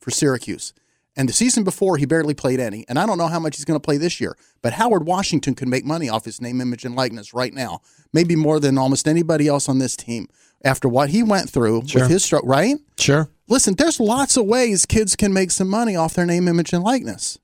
for 0.00 0.10
syracuse 0.10 0.74
and 1.16 1.28
the 1.28 1.32
season 1.32 1.64
before, 1.64 1.96
he 1.96 2.06
barely 2.06 2.34
played 2.34 2.60
any. 2.60 2.84
And 2.88 2.98
I 2.98 3.04
don't 3.04 3.18
know 3.18 3.26
how 3.26 3.40
much 3.40 3.56
he's 3.56 3.64
going 3.64 3.78
to 3.78 3.84
play 3.84 3.96
this 3.96 4.20
year. 4.20 4.36
But 4.62 4.74
Howard 4.74 5.06
Washington 5.06 5.54
can 5.54 5.68
make 5.68 5.84
money 5.84 6.08
off 6.08 6.24
his 6.24 6.40
name, 6.40 6.60
image, 6.60 6.84
and 6.84 6.94
likeness 6.94 7.34
right 7.34 7.52
now. 7.52 7.80
Maybe 8.12 8.36
more 8.36 8.60
than 8.60 8.78
almost 8.78 9.08
anybody 9.08 9.48
else 9.48 9.68
on 9.68 9.78
this 9.78 9.96
team 9.96 10.28
after 10.64 10.88
what 10.88 11.10
he 11.10 11.22
went 11.22 11.50
through 11.50 11.82
Sure. 11.86 12.02
with 12.02 12.10
his 12.10 12.24
stroke, 12.24 12.44
right? 12.44 12.76
Sure. 12.98 13.28
Listen, 13.48 13.74
there's 13.74 13.98
lots 13.98 14.36
of 14.36 14.46
ways 14.46 14.86
kids 14.86 15.16
can 15.16 15.32
make 15.32 15.50
some 15.50 15.68
money 15.68 15.96
off 15.96 16.14
their 16.14 16.26
name, 16.26 16.46
image, 16.46 16.72
and 16.72 16.84
likeness. 16.84 17.38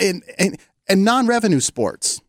And, 0.00 0.24
and, 0.38 0.58
and 0.88 1.04
non 1.04 1.26
revenue 1.28 1.60
sports 1.60 2.20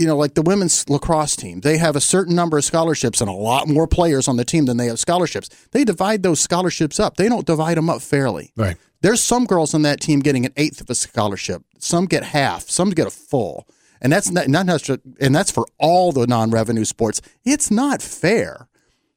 you 0.00 0.06
know, 0.06 0.16
like 0.16 0.32
the 0.32 0.40
women's 0.40 0.88
lacrosse 0.88 1.36
team, 1.36 1.60
they 1.60 1.76
have 1.76 1.94
a 1.94 2.00
certain 2.00 2.34
number 2.34 2.56
of 2.56 2.64
scholarships 2.64 3.20
and 3.20 3.28
a 3.28 3.34
lot 3.34 3.68
more 3.68 3.86
players 3.86 4.28
on 4.28 4.38
the 4.38 4.46
team 4.46 4.64
than 4.64 4.78
they 4.78 4.86
have 4.86 4.98
scholarships. 4.98 5.50
They 5.72 5.84
divide 5.84 6.22
those 6.22 6.40
scholarships 6.40 6.98
up. 6.98 7.18
They 7.18 7.28
don't 7.28 7.46
divide 7.46 7.76
them 7.76 7.90
up 7.90 8.00
fairly. 8.00 8.50
Right. 8.56 8.78
There's 9.02 9.22
some 9.22 9.44
girls 9.44 9.74
on 9.74 9.82
that 9.82 10.00
team 10.00 10.20
getting 10.20 10.46
an 10.46 10.54
eighth 10.56 10.80
of 10.80 10.88
a 10.88 10.94
scholarship. 10.94 11.62
Some 11.78 12.06
get 12.06 12.24
half. 12.24 12.62
Some 12.70 12.90
get 12.90 13.06
a 13.06 13.10
full. 13.10 13.68
And 14.00 14.10
that's 14.10 14.30
not, 14.30 14.48
not 14.48 14.88
and 15.20 15.34
that's 15.34 15.50
for 15.50 15.66
all 15.78 16.12
the 16.12 16.26
non-revenue 16.26 16.86
sports. 16.86 17.20
It's 17.44 17.70
not 17.70 18.00
fair. 18.00 18.68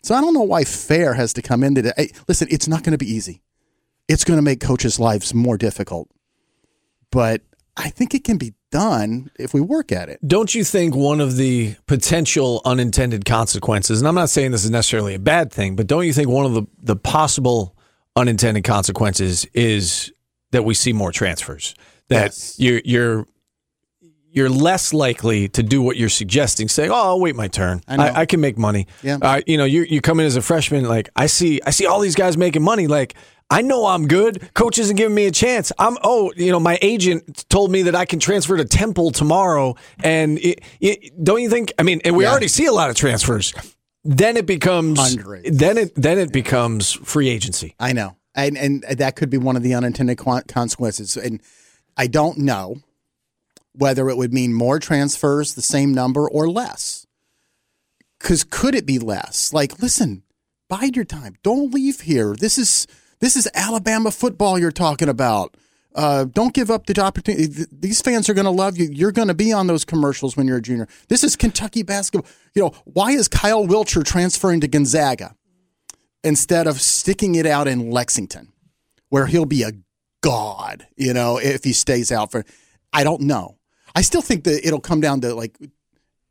So 0.02 0.13
I 0.13 0.20
don't 0.20 0.34
know 0.34 0.42
why 0.42 0.66
fair 0.66 1.13
has 1.13 1.32
to 1.34 1.42
come 1.42 1.63
into 1.63 1.88
it. 1.88 1.94
Hey, 1.96 2.12
listen, 2.28 2.50
it's 2.52 2.68
not 2.68 2.84
going 2.84 2.92
to 2.92 2.98
be 2.98 3.10
easy. 3.10 3.42
It's 4.10 4.25
going 4.25 4.38
to 4.38 4.44
make 4.44 4.60
coaches' 4.60 5.00
lives 5.00 5.34
more 5.34 5.58
difficult. 5.58 6.10
But 7.10 7.42
I 7.78 7.90
think 7.90 8.13
it 8.13 8.25
can 8.25 8.38
be 8.38 8.54
done 8.74 9.30
if 9.38 9.53
we 9.53 9.62
work 9.62 9.92
at 9.92 10.10
it. 10.10 10.20
Don't 10.27 10.53
you 10.56 10.63
think 10.63 10.96
one 10.96 11.22
of 11.22 11.36
the 11.38 11.75
potential 11.86 12.62
unintended 12.65 13.24
consequences, 13.25 14.01
and 14.01 14.08
I'm 14.08 14.15
not 14.15 14.30
saying 14.30 14.51
this 14.51 14.65
is 14.65 14.72
necessarily 14.72 15.13
a 15.13 15.20
bad 15.20 15.51
thing, 15.53 15.75
but 15.75 15.86
don't 15.88 16.06
you 16.06 16.13
think 16.13 16.27
one 16.27 16.46
of 16.46 16.53
the, 16.53 16.63
the 16.82 16.96
possible 16.96 17.75
unintended 18.15 18.63
consequences 18.63 19.46
is 19.53 20.12
that 20.51 20.63
we 20.65 20.74
see 20.74 20.92
more 20.94 21.12
transfers? 21.12 21.75
That 22.10 22.25
Yes. 22.25 22.56
you're 22.60 22.82
you're 22.84 23.27
you're 24.34 24.50
less 24.50 24.94
likely 24.94 25.48
to 25.50 25.63
do 25.63 25.82
what 25.82 25.96
you're 25.96 26.10
suggesting, 26.10 26.68
saying, 26.68 26.90
"Oh, 26.92 26.96
I'll 26.96 27.20
wait 27.20 27.36
my 27.36 27.48
turn. 27.48 27.82
I 27.88 27.96
know. 27.98 28.04
I, 28.04 28.20
I 28.22 28.25
can 28.25 28.42
make 28.42 28.58
money." 28.58 28.88
Yeah. 29.02 29.20
Uh, 29.22 29.42
you 29.48 29.58
know, 29.58 29.66
you 29.66 29.84
you 29.84 30.02
come 30.02 30.20
in 30.20 30.25
as 30.25 30.36
a 30.36 30.42
freshman, 30.42 30.86
like 30.86 31.10
I 31.16 31.28
see, 31.28 31.62
I 31.66 31.70
see 31.70 31.86
all 31.86 32.00
these 32.00 32.16
guys 32.16 32.36
making 32.38 32.63
money. 32.63 32.88
Like 32.88 33.13
I 33.50 33.62
know 33.62 33.86
I'm 33.86 34.08
good. 34.08 34.54
Coach 34.56 34.80
isn't 34.80 34.96
giving 34.96 35.13
me 35.13 35.28
a 35.28 35.32
chance. 35.32 35.72
I'm 35.78 35.98
oh, 36.04 36.34
you 36.36 36.52
know, 36.52 36.60
my 36.60 36.80
agent 36.82 37.46
told 37.50 37.72
me 37.72 37.84
that 37.84 37.96
I 37.96 38.06
can 38.06 38.20
transfer 38.20 38.58
to 38.58 38.66
Temple 38.66 39.12
tomorrow, 39.12 39.75
and 40.04 40.40
it, 40.40 40.62
it, 40.82 41.24
don't 41.24 41.42
you 41.42 41.50
think? 41.50 41.72
I 41.78 41.84
mean, 41.84 42.02
and 42.04 42.16
we 42.18 42.24
Yeah. 42.24 42.32
already 42.32 42.48
see 42.48 42.66
a 42.66 42.74
lot 42.74 42.90
of 42.90 42.96
transfers. 42.96 43.54
Then 44.04 44.36
it 44.36 44.46
becomes 44.46 45.00
Hundreds. 45.00 45.58
then 45.58 45.78
it 45.78 45.94
then 45.96 46.18
it 46.18 46.34
becomes 46.34 46.92
free 46.92 47.30
agency. 47.30 47.75
I 47.80 47.94
know, 47.94 48.18
and 48.34 48.58
and 48.58 48.84
that 48.84 49.16
could 49.16 49.30
be 49.30 49.38
one 49.38 49.56
of 49.56 49.63
the 49.63 49.74
unintended 49.75 50.18
consequences. 50.18 51.16
And 51.16 51.40
I 51.96 52.08
don't 52.08 52.40
know 52.40 52.78
whether 53.74 54.10
it 54.10 54.18
would 54.18 54.34
mean 54.34 54.53
more 54.53 54.80
transfers, 54.80 55.53
the 55.53 55.62
same 55.62 55.94
number, 55.94 56.27
or 56.27 56.50
less. 56.50 57.06
Because 58.20 58.44
could 58.44 58.75
it 58.75 58.86
be 58.86 59.00
less? 59.00 59.51
Like, 59.51 59.82
listen, 59.82 60.24
bide 60.70 60.96
your 60.96 61.06
time. 61.06 61.36
Don't 61.44 61.74
leave 61.74 62.01
here. 62.01 62.36
This 62.36 62.58
is 62.58 62.88
this 63.20 63.36
is 63.36 63.50
Alabama 63.53 64.12
football 64.12 64.60
you're 64.60 64.72
talking 64.72 65.10
about. 65.10 65.56
Uh, 65.96 66.25
don't 66.25 66.53
give 66.53 66.72
up 66.72 66.86
the 66.86 67.00
opportunity. 67.01 67.65
These 67.72 68.01
fans 68.01 68.27
are 68.27 68.34
going 68.34 68.46
to 68.46 68.51
love 68.51 68.77
you. 68.77 68.89
You're 68.92 69.12
going 69.12 69.27
to 69.27 69.34
be 69.34 69.53
on 69.53 69.68
those 69.68 69.86
commercials 69.86 70.36
when 70.36 70.48
you're 70.48 70.58
a 70.58 70.62
junior. 70.62 70.88
This 71.08 71.24
is 71.24 71.36
Kentucky 71.36 71.84
basketball. 71.84 72.30
You 72.56 72.63
know, 72.63 72.72
why 72.86 73.12
is 73.12 73.27
Kyle 73.27 73.65
Wiltjer 73.65 74.03
transferring 74.03 74.60
to 74.62 74.68
Gonzaga 74.68 75.36
instead 76.24 76.68
of 76.68 76.82
sticking 76.82 77.36
it 77.36 77.46
out 77.46 77.68
in 77.68 77.92
Lexington, 77.92 78.51
where 79.10 79.27
he'll 79.27 79.46
be 79.46 79.63
a 79.63 79.74
god, 80.22 80.88
you 80.96 81.13
know, 81.13 81.38
if 81.38 81.63
he 81.63 81.74
stays 81.74 82.12
out 82.12 82.32
for. 82.32 82.44
I 82.92 83.03
don't 83.03 83.22
know. 83.22 83.58
I 83.96 84.02
still 84.02 84.22
think 84.22 84.44
that 84.46 84.66
it'll 84.66 84.80
come 84.80 85.02
down 85.02 85.22
to 85.22 85.34
like 85.36 85.58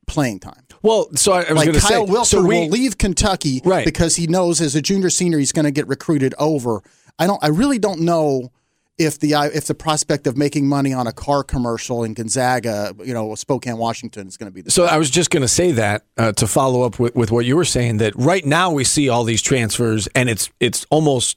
playing 0.06 0.40
time. 0.40 0.64
Well, 0.82 1.08
so 1.14 1.32
I, 1.32 1.36
I 1.36 1.38
was 1.40 1.50
Like 1.50 1.66
going 1.66 1.74
to 1.74 1.80
say, 1.80 1.94
Kyle 1.94 2.06
Wiltjer 2.06 2.26
so 2.26 2.42
we, 2.42 2.60
will 2.60 2.68
leave 2.68 2.98
Kentucky 2.98 3.60
Right. 3.64 3.84
because 3.84 4.16
he 4.16 4.26
knows 4.26 4.60
as 4.60 4.74
a 4.74 4.82
junior 4.82 5.10
senior 5.10 5.38
he's 5.38 5.52
going 5.52 5.64
to 5.64 5.70
get 5.70 5.86
recruited 5.86 6.34
over. 6.38 6.82
I 7.18 7.26
don't. 7.26 7.42
I 7.42 7.48
really 7.48 7.78
don't 7.78 8.00
know 8.00 8.50
if 8.98 9.18
the 9.20 9.32
if 9.54 9.66
the 9.66 9.74
prospect 9.74 10.26
of 10.26 10.36
making 10.36 10.66
money 10.68 10.92
on 10.92 11.06
a 11.06 11.12
car 11.12 11.44
commercial 11.44 12.04
in 12.04 12.14
Gonzaga, 12.14 12.94
you 13.04 13.14
know, 13.14 13.34
Spokane, 13.36 13.78
Washington, 13.78 14.26
is 14.26 14.36
going 14.36 14.50
to 14.50 14.54
be 14.54 14.60
the 14.60 14.70
So 14.70 14.86
I 14.86 14.96
was 14.96 15.08
just 15.10 15.30
going 15.30 15.42
to 15.42 15.48
say 15.48 15.72
that 15.72 16.04
uh, 16.18 16.32
to 16.32 16.46
follow 16.46 16.82
up 16.82 16.98
with, 16.98 17.14
with 17.14 17.30
what 17.30 17.44
you 17.44 17.56
were 17.56 17.64
saying 17.64 17.98
that 17.98 18.14
right 18.16 18.44
now 18.44 18.72
we 18.72 18.84
see 18.84 19.08
all 19.08 19.24
these 19.24 19.40
transfers 19.42 20.08
and 20.14 20.28
it's 20.28 20.50
it's 20.58 20.84
almost 20.90 21.36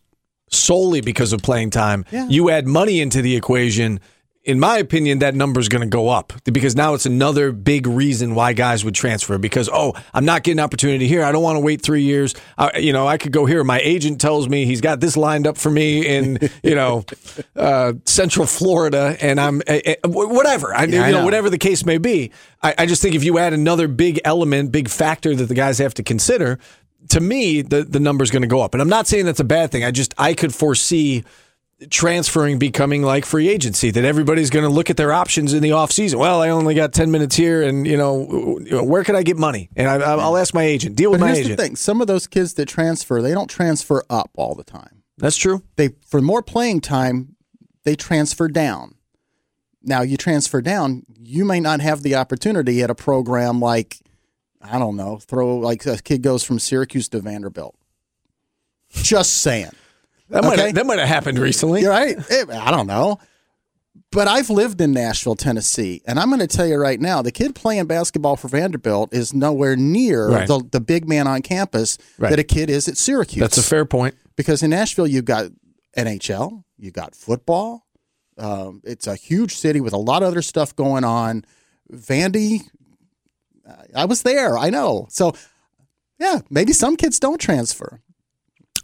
solely 0.49 1.01
because 1.01 1.33
of 1.33 1.41
playing 1.41 1.69
time. 1.69 2.05
Yeah. 2.11 2.27
You 2.29 2.49
add 2.49 2.67
money 2.67 2.99
into 2.99 3.21
the 3.21 3.35
equation. 3.35 3.99
In 4.45 4.59
my 4.59 4.77
opinion, 4.77 5.19
that 5.19 5.33
number 5.33 5.59
is 5.59 5.69
going 5.69 5.81
to 5.81 5.87
go 5.87 6.07
up 6.07 6.31
because 6.43 6.75
now 6.75 6.93
it's 6.93 7.07
another 7.07 7.51
big 7.51 7.87
reason 7.87 8.35
why 8.35 8.53
guys 8.53 8.85
would 8.85 8.93
transfer. 8.93 9.39
Because 9.39 9.67
oh, 9.73 9.93
I'm 10.13 10.23
not 10.23 10.43
getting 10.43 10.59
opportunity 10.59 11.07
here. 11.07 11.23
I 11.23 11.31
don't 11.31 11.41
want 11.41 11.55
to 11.55 11.61
wait 11.61 11.81
three 11.81 12.03
years. 12.03 12.35
Uh, 12.55 12.69
you 12.77 12.93
know, 12.93 13.07
I 13.07 13.17
could 13.17 13.31
go 13.31 13.47
here. 13.47 13.63
My 13.63 13.79
agent 13.79 14.21
tells 14.21 14.47
me 14.47 14.65
he's 14.65 14.81
got 14.81 14.99
this 14.99 15.17
lined 15.17 15.47
up 15.47 15.57
for 15.57 15.71
me 15.71 16.05
in 16.05 16.37
you 16.61 16.75
know 16.75 17.05
uh, 17.55 17.93
Central 18.05 18.45
Florida, 18.45 19.17
and 19.19 19.39
I'm 19.39 19.63
uh, 19.67 19.79
whatever. 20.05 20.75
I, 20.75 20.85
Yeah, 20.85 21.01
I 21.01 21.11
know, 21.11 21.19
know. 21.19 21.25
whatever 21.25 21.49
the 21.49 21.57
case 21.57 21.83
may 21.83 21.97
be. 21.97 22.31
I, 22.61 22.75
I 22.77 22.85
just 22.85 23.01
think 23.01 23.15
if 23.15 23.23
you 23.23 23.39
add 23.39 23.53
another 23.53 23.87
big 23.87 24.21
element, 24.23 24.71
big 24.71 24.89
factor 24.89 25.35
that 25.35 25.45
the 25.45 25.55
guys 25.55 25.79
have 25.79 25.95
to 25.95 26.03
consider, 26.03 26.59
to 27.09 27.19
me, 27.19 27.63
the 27.63 27.83
the 27.83 27.99
number's 27.99 28.29
going 28.29 28.43
to 28.43 28.47
go 28.47 28.61
up. 28.61 28.75
And 28.75 28.81
I'm 28.81 28.89
not 28.89 29.07
saying 29.07 29.25
that's 29.25 29.39
a 29.39 29.43
bad 29.43 29.71
thing. 29.71 29.83
I 29.83 29.89
just 29.89 30.13
I 30.19 30.35
could 30.35 30.53
foresee 30.53 31.23
transferring 31.89 32.57
becoming 32.57 33.01
like 33.03 33.25
free 33.25 33.49
agency 33.49 33.91
that 33.91 34.05
everybody's 34.05 34.49
going 34.49 34.63
to 34.63 34.69
look 34.69 34.89
at 34.89 34.97
their 34.97 35.11
options 35.11 35.53
in 35.53 35.61
the 35.61 35.71
offseason. 35.71 36.15
Well, 36.15 36.41
I 36.41 36.49
only 36.49 36.73
got 36.73 36.93
10 36.93 37.11
minutes 37.11 37.35
here 37.35 37.61
and 37.61 37.85
you 37.85 37.97
know 37.97 38.57
where 38.83 39.03
can 39.03 39.15
I 39.15 39.23
get 39.23 39.37
money? 39.37 39.69
And 39.75 39.87
I, 39.89 39.95
I'll 39.95 40.37
ask 40.37 40.53
my 40.53 40.63
agent. 40.63 40.95
Deal 40.95 41.11
with 41.11 41.19
But 41.19 41.25
my 41.27 41.33
here's 41.33 41.47
agent. 41.47 41.57
the 41.57 41.63
thing: 41.63 41.75
some 41.75 41.99
of 42.01 42.07
those 42.07 42.27
kids 42.27 42.53
that 42.53 42.67
transfer, 42.67 43.21
they 43.21 43.33
don't 43.33 43.49
transfer 43.49 44.03
up 44.09 44.31
all 44.35 44.55
the 44.55 44.63
time. 44.63 45.03
That's 45.17 45.35
true. 45.37 45.63
They 45.75 45.89
for 46.07 46.21
more 46.21 46.41
playing 46.41 46.81
time, 46.81 47.35
they 47.83 47.95
transfer 47.95 48.47
down. 48.47 48.95
Now 49.83 50.01
you 50.01 50.17
transfer 50.17 50.61
down, 50.61 51.03
you 51.15 51.45
may 51.45 51.59
not 51.59 51.79
have 51.81 52.01
the 52.03 52.15
opportunity 52.15 52.81
at 52.81 52.89
a 52.89 52.95
program 52.95 53.59
like 53.59 53.97
I 54.61 54.79
don't 54.79 54.95
know, 54.95 55.17
throw 55.17 55.57
like 55.57 55.85
a 55.85 55.97
kid 55.97 56.21
goes 56.21 56.43
from 56.43 56.57
Syracuse 56.57 57.09
to 57.09 57.19
Vanderbilt. 57.19 57.75
Just 58.91 59.33
saying. 59.41 59.71
That 60.29 60.43
might 60.43 60.53
Okay. 60.53 60.65
have, 60.67 60.75
that 60.75 60.85
might 60.85 60.99
have 60.99 61.07
happened 61.07 61.37
recently. 61.39 61.81
You're 61.81 61.91
right. 61.91 62.17
Eh, 62.31 62.45
I 62.51 62.71
don't 62.71 62.87
know. 62.87 63.19
But 64.11 64.27
I've 64.27 64.49
lived 64.49 64.81
in 64.81 64.91
Nashville, 64.91 65.35
Tennessee, 65.35 66.01
and 66.07 66.19
I'm 66.19 66.29
going 66.29 66.39
to 66.39 66.47
tell 66.47 66.65
you 66.65 66.77
right 66.77 66.99
now, 66.99 67.21
the 67.21 67.31
kid 67.31 67.53
playing 67.53 67.85
basketball 67.85 68.35
for 68.37 68.47
Vanderbilt 68.47 69.13
is 69.13 69.33
nowhere 69.33 69.75
near 69.75 70.29
Right. 70.29 70.47
the, 70.47 70.63
the 70.71 70.79
big 70.79 71.07
man 71.07 71.27
on 71.27 71.41
campus 71.41 71.97
Right. 72.17 72.29
that 72.29 72.39
a 72.39 72.43
kid 72.43 72.69
is 72.69 72.87
at 72.87 72.97
Syracuse. 72.97 73.39
That's 73.41 73.57
a 73.57 73.63
fair 73.63 73.85
point. 73.85 74.15
because 74.35 74.63
in 74.63 74.69
Nashville 74.71 75.07
you've 75.07 75.25
got 75.25 75.51
NHL, 75.97 76.63
you've 76.77 76.93
got 76.93 77.13
football. 77.15 77.85
Um, 78.37 78.81
it's 78.83 79.07
a 79.07 79.15
huge 79.15 79.55
city 79.55 79.79
with 79.81 79.93
a 79.93 79.97
lot 79.97 80.21
of 80.23 80.27
other 80.29 80.41
stuff 80.41 80.75
going 80.75 81.03
on. 81.03 81.45
Vandy, 81.93 82.61
I 83.95 84.05
was 84.05 84.23
there. 84.23 84.57
I 84.57 84.69
know. 84.69 85.07
So, 85.09 85.33
yeah, 86.19 86.39
maybe 86.49 86.73
some 86.73 86.95
kids 86.95 87.19
don't 87.19 87.39
transfer. 87.39 88.01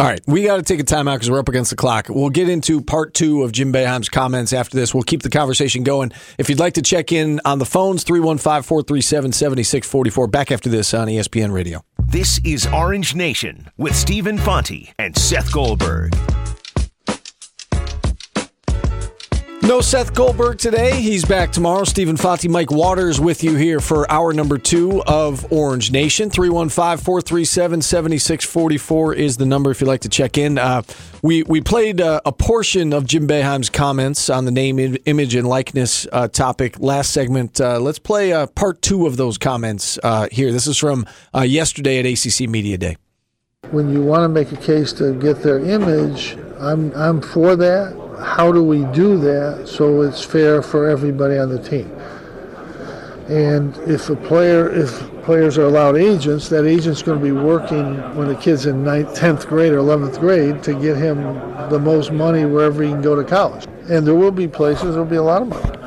All 0.02 0.08
right, 0.08 0.20
we 0.26 0.42
got 0.42 0.56
to 0.56 0.64
take 0.64 0.80
a 0.80 0.84
timeout 0.84 1.14
because 1.14 1.30
we're 1.30 1.38
up 1.38 1.48
against 1.48 1.70
the 1.70 1.76
clock. 1.76 2.08
We'll 2.10 2.32
get 2.32 2.50
into 2.50 2.82
part 2.82 3.14
two 3.14 3.44
of 3.44 3.52
Jim 3.52 3.72
Boeheim's 3.72 4.10
comments 4.10 4.52
after 4.52 4.76
this. 4.76 4.96
We'll 4.96 5.04
keep 5.04 5.22
the 5.22 5.30
conversation 5.30 5.84
going. 5.84 6.12
If 6.40 6.50
you'd 6.50 6.58
like 6.58 6.74
to 6.74 6.82
check 6.82 7.12
in 7.12 7.40
on 7.46 7.60
the 7.60 7.68
phones, 7.68 8.04
315 8.04 8.64
437 8.64 9.32
7644. 9.32 10.28
Back 10.28 10.52
after 10.52 10.72
this 10.72 10.96
on 10.96 11.08
ESPN 11.08 11.54
Radio. 11.54 11.86
This 12.00 12.40
is 12.44 12.66
Orange 12.74 13.14
Nation 13.14 13.70
with 13.78 13.96
Stephen 13.96 14.40
Fonte 14.40 14.92
and 14.98 15.16
Seth 15.16 15.54
Goldberg. 15.54 16.16
No 19.64 19.80
Seth 19.80 20.16
Goldberg 20.16 20.58
today. 20.58 21.00
He's 21.00 21.24
back 21.24 21.52
tomorrow. 21.52 21.84
Stephen 21.84 22.18
Fonte, 22.18 22.50
Mike 22.50 22.72
Waters 22.72 23.22
with 23.22 23.44
you 23.44 23.56
here 23.56 23.80
for 23.80 24.12
hour 24.12 24.34
number 24.34 24.58
two 24.58 25.04
of 25.04 25.50
Orange 25.54 25.92
Nation. 25.92 26.32
315 26.32 26.98
437 26.98 27.82
7644 27.84 29.14
is 29.14 29.38
the 29.38 29.46
number 29.46 29.70
if 29.70 29.80
you'd 29.80 29.88
like 29.88 30.02
to 30.02 30.10
check 30.10 30.36
in. 30.38 30.58
Uh, 30.58 30.82
we, 31.22 31.44
we 31.44 31.62
played 31.62 32.02
uh, 32.02 32.22
a 32.26 32.32
portion 32.32 32.92
of 32.92 33.06
Jim 33.06 33.28
Boeheim's 33.28 33.70
comments 33.70 34.32
on 34.32 34.46
the 34.46 34.52
name, 34.52 34.98
image, 35.06 35.36
and 35.36 35.48
likeness 35.48 36.08
uh, 36.12 36.28
topic 36.28 36.80
last 36.80 37.14
segment. 37.14 37.62
Uh, 37.62 37.80
let's 37.80 38.00
play 38.00 38.34
uh, 38.34 38.48
part 38.48 38.82
two 38.82 39.06
of 39.06 39.16
those 39.16 39.38
comments 39.38 40.00
uh, 40.04 40.28
here. 40.32 40.52
This 40.52 40.66
is 40.66 40.78
from 40.78 41.06
yesterday 41.36 42.00
at 42.00 42.06
ACC 42.08 42.50
Media 42.50 42.80
Day. 42.80 42.98
when 43.70 43.94
you 43.94 44.02
want 44.02 44.24
to 44.24 44.28
make 44.28 44.52
a 44.52 44.58
case 44.58 44.92
to 44.94 45.14
get 45.14 45.44
their 45.44 45.60
image, 45.60 46.36
I'm 46.60 46.92
I'm 46.94 47.22
for 47.22 47.56
that. 47.56 48.01
How 48.22 48.52
do 48.52 48.64
we 48.64 48.86
do 48.94 49.18
that 49.18 49.68
so 49.68 50.02
it's 50.02 50.24
fair 50.24 50.62
for 50.62 50.88
everybody 50.88 51.38
on 51.38 51.50
the 51.50 51.62
team? 51.62 51.92
And 53.28 53.76
if 53.90 54.10
a 54.10 54.16
player, 54.16 54.70
if 54.70 55.00
players 55.24 55.58
are 55.58 55.66
allowed 55.66 55.96
agents, 55.96 56.50
that 56.50 56.66
agent's 56.66 57.02
going 57.02 57.18
to 57.18 57.24
be 57.24 57.32
working 57.32 57.96
when 58.16 58.28
the 58.28 58.36
kid's 58.36 58.68
in 58.68 58.84
ninth, 58.84 59.16
tenth 59.16 59.48
grade 59.48 59.72
or 59.72 59.78
eleventh 59.78 60.20
grade 60.20 60.62
to 60.64 60.74
get 60.74 60.98
him 60.98 61.24
the 61.70 61.80
most 61.80 62.12
money 62.12 62.46
wherever 62.46 62.84
he 62.84 62.90
can 62.90 63.02
go 63.02 63.16
to 63.16 63.24
college. 63.24 63.66
And 63.90 64.06
there 64.06 64.16
will 64.16 64.32
be 64.32 64.48
places 64.48 64.96
there'll 64.96 65.06
be 65.06 65.16
a 65.16 65.24
lot 65.24 65.42
of 65.42 65.48
money. 65.50 65.78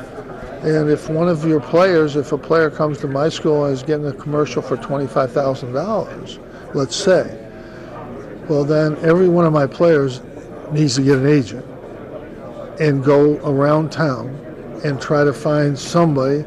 And 0.63 0.89
if 0.89 1.09
one 1.09 1.29
of 1.29 1.45
your 1.45 1.61
players, 1.61 2.15
if 2.15 2.31
a 2.31 2.37
player 2.37 2.69
comes 2.69 2.97
to 2.99 3.07
my 3.07 3.29
school 3.29 3.65
and 3.65 3.73
is 3.73 3.83
getting 3.83 4.07
a 4.07 4.13
commercial 4.13 4.61
for 4.61 4.77
twenty-five 4.77 5.31
thousand 5.31 5.73
dollars, 5.73 6.39
let's 6.73 6.95
say, 6.95 7.37
well, 8.49 8.63
then 8.63 8.97
every 8.97 9.29
one 9.29 9.45
of 9.45 9.53
my 9.53 9.67
players 9.67 10.21
needs 10.71 10.95
to 10.95 11.03
get 11.03 11.19
an 11.19 11.27
agent 11.27 11.65
and 12.79 13.03
go 13.03 13.37
around 13.45 13.91
town 13.91 14.29
and 14.83 15.01
try 15.01 15.23
to 15.23 15.33
find 15.33 15.77
somebody 15.77 16.45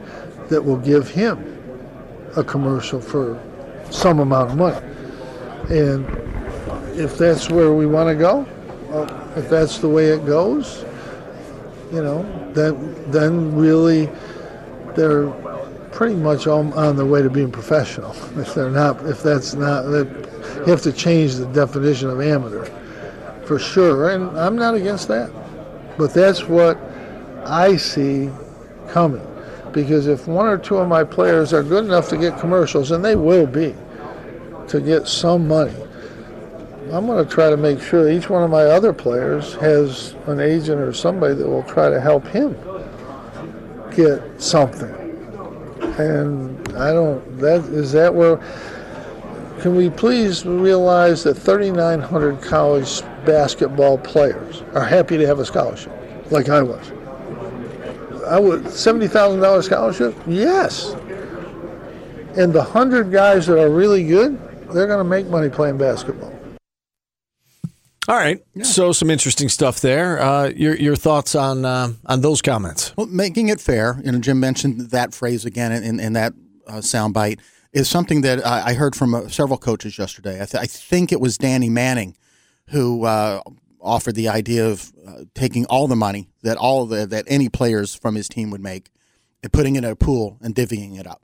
that 0.49 0.63
will 0.63 0.77
give 0.77 1.09
him 1.09 1.45
a 2.37 2.45
commercial 2.45 3.01
for 3.01 3.41
some 3.91 4.21
amount 4.21 4.51
of 4.51 4.57
money. 4.57 4.87
And 5.71 6.07
if 6.99 7.19
that's 7.19 7.51
where 7.51 7.73
we 7.73 7.87
want 7.87 8.09
to 8.09 8.15
go, 8.15 8.47
if 9.37 9.49
that's 9.49 9.79
the 9.79 9.89
way 9.89 10.07
it 10.07 10.25
goes, 10.27 10.85
you 11.93 12.03
know, 12.03 12.23
then 12.53 13.11
then 13.11 13.55
really 13.57 14.11
they're 14.95 15.31
pretty 15.93 16.15
much 16.15 16.47
on, 16.47 16.73
on 16.75 16.97
their 16.97 17.07
way 17.07 17.23
to 17.23 17.31
being 17.31 17.51
professional. 17.51 18.15
If 18.37 18.55
they're 18.55 18.71
not, 18.71 19.05
if 19.07 19.23
that's 19.23 19.55
not, 19.55 19.85
you 19.85 20.65
have 20.67 20.83
to 20.83 20.93
change 20.93 21.37
the 21.37 21.47
definition 21.47 22.09
of 22.11 22.21
amateur 22.21 22.67
for 23.45 23.59
sure. 23.59 24.11
And 24.11 24.39
I'm 24.39 24.57
not 24.57 24.75
against 24.75 25.09
that, 25.09 25.31
but 25.99 26.15
that's 26.15 26.45
what 26.45 26.79
I 27.45 27.77
see 27.77 28.31
coming. 28.89 29.27
Because 29.73 30.07
if 30.07 30.27
one 30.27 30.47
or 30.47 30.57
two 30.57 30.77
of 30.77 30.89
my 30.89 31.05
players 31.05 31.53
are 31.53 31.63
good 31.63 31.85
enough 31.85 32.09
to 32.09 32.17
get 32.17 32.39
commercials, 32.39 32.93
and 32.93 33.05
they 33.05 33.17
will 33.17 33.47
be, 33.47 33.75
to 34.69 34.81
get 34.81 35.07
some 35.09 35.47
money, 35.47 35.75
I'm 36.93 37.07
going 37.07 37.23
to 37.23 37.31
try 37.31 37.51
to 37.51 37.57
make 37.57 37.83
sure 37.83 38.09
each 38.09 38.31
one 38.31 38.43
of 38.43 38.51
my 38.51 38.63
other 38.63 38.95
players 38.95 39.55
has 39.57 40.15
an 40.27 40.41
agent 40.41 40.81
or 40.81 40.93
somebody 40.95 41.35
that 41.35 41.47
will 41.47 41.65
try 41.65 41.91
to 41.91 42.01
help 42.01 42.27
him 42.29 42.57
get 43.95 44.41
something. 44.41 44.95
And 45.99 46.57
I 46.79 46.93
don't, 46.93 47.39
that, 47.41 47.65
is 47.65 47.93
that 47.93 48.15
where, 48.15 48.37
can 49.61 49.77
we 49.77 49.91
please 49.91 50.47
realize 50.47 51.25
that 51.25 51.35
3,900 51.35 52.41
college 52.41 53.03
basketball 53.29 53.99
players 53.99 54.63
are 54.73 54.85
happy 54.85 55.19
to 55.19 55.27
have 55.27 55.39
a 55.39 55.45
scholarship, 55.45 55.93
like 56.31 56.49
I 56.49 56.63
was? 56.63 56.91
I 58.27 58.41
would, 58.41 58.63
$70,000 58.65 59.63
scholarship? 59.63 60.17
Yes. 60.27 60.93
And 62.37 62.53
the 62.53 62.63
100 62.63 63.13
guys 63.13 63.47
that 63.47 63.63
are 63.63 63.71
really 63.71 64.05
good, 64.05 64.41
they're 64.73 64.87
going 64.87 64.99
to 64.99 65.05
make 65.05 65.27
money 65.27 65.51
playing 65.51 65.77
basketball. 65.77 66.33
All 68.09 68.17
right. 68.17 68.43
So 68.63 68.93
some 68.93 69.11
interesting 69.11 69.51
stuff 69.51 69.81
there. 69.81 70.19
Uh, 70.19 70.49
your 70.57 70.75
your 70.77 70.97
thoughts 70.97 71.35
on 71.35 71.67
uh, 71.67 71.93
on 72.07 72.23
those 72.23 72.41
comments? 72.41 72.97
Well, 72.97 73.07
making 73.07 73.51
it 73.51 73.61
fair, 73.61 74.01
you 74.03 74.11
know, 74.11 74.19
Jim 74.19 74.41
mentioned 74.41 74.81
that 74.93 75.13
phrase 75.13 75.45
again 75.45 75.73
in, 75.73 76.01
in 76.01 76.15
that 76.15 76.33
uh, 76.67 76.77
soundbite 76.77 77.41
is 77.75 77.87
something 77.87 78.23
that 78.23 78.47
I, 78.47 78.69
I 78.69 78.75
heard 78.75 78.97
from 78.97 79.15
uh, 79.15 79.29
several 79.29 79.59
coaches 79.59 79.99
yesterday. 79.99 80.41
I, 80.41 80.47
th- 80.47 80.63
I 80.63 80.65
think 80.65 81.13
it 81.13 81.21
was 81.21 81.37
Danny 81.37 81.69
Manning 81.69 82.17
who 82.71 83.05
uh, 83.05 83.41
offered 83.81 84.15
the 84.15 84.29
idea 84.29 84.67
of 84.67 84.93
uh, 85.07 85.25
taking 85.35 85.65
all 85.67 85.87
the 85.89 85.97
money 85.97 86.29
that 86.43 86.57
all 86.57 86.87
the, 86.87 87.07
that 87.07 87.25
any 87.29 87.49
players 87.49 87.95
from 87.95 88.15
his 88.15 88.29
team 88.29 88.51
would 88.51 88.63
make 88.63 88.91
and 89.43 89.53
putting 89.53 89.77
it 89.77 89.85
in 89.85 89.91
a 89.91 89.97
pool 89.97 90.39
and 90.41 90.55
divvying 90.55 90.99
it 90.99 91.07
up. 91.07 91.23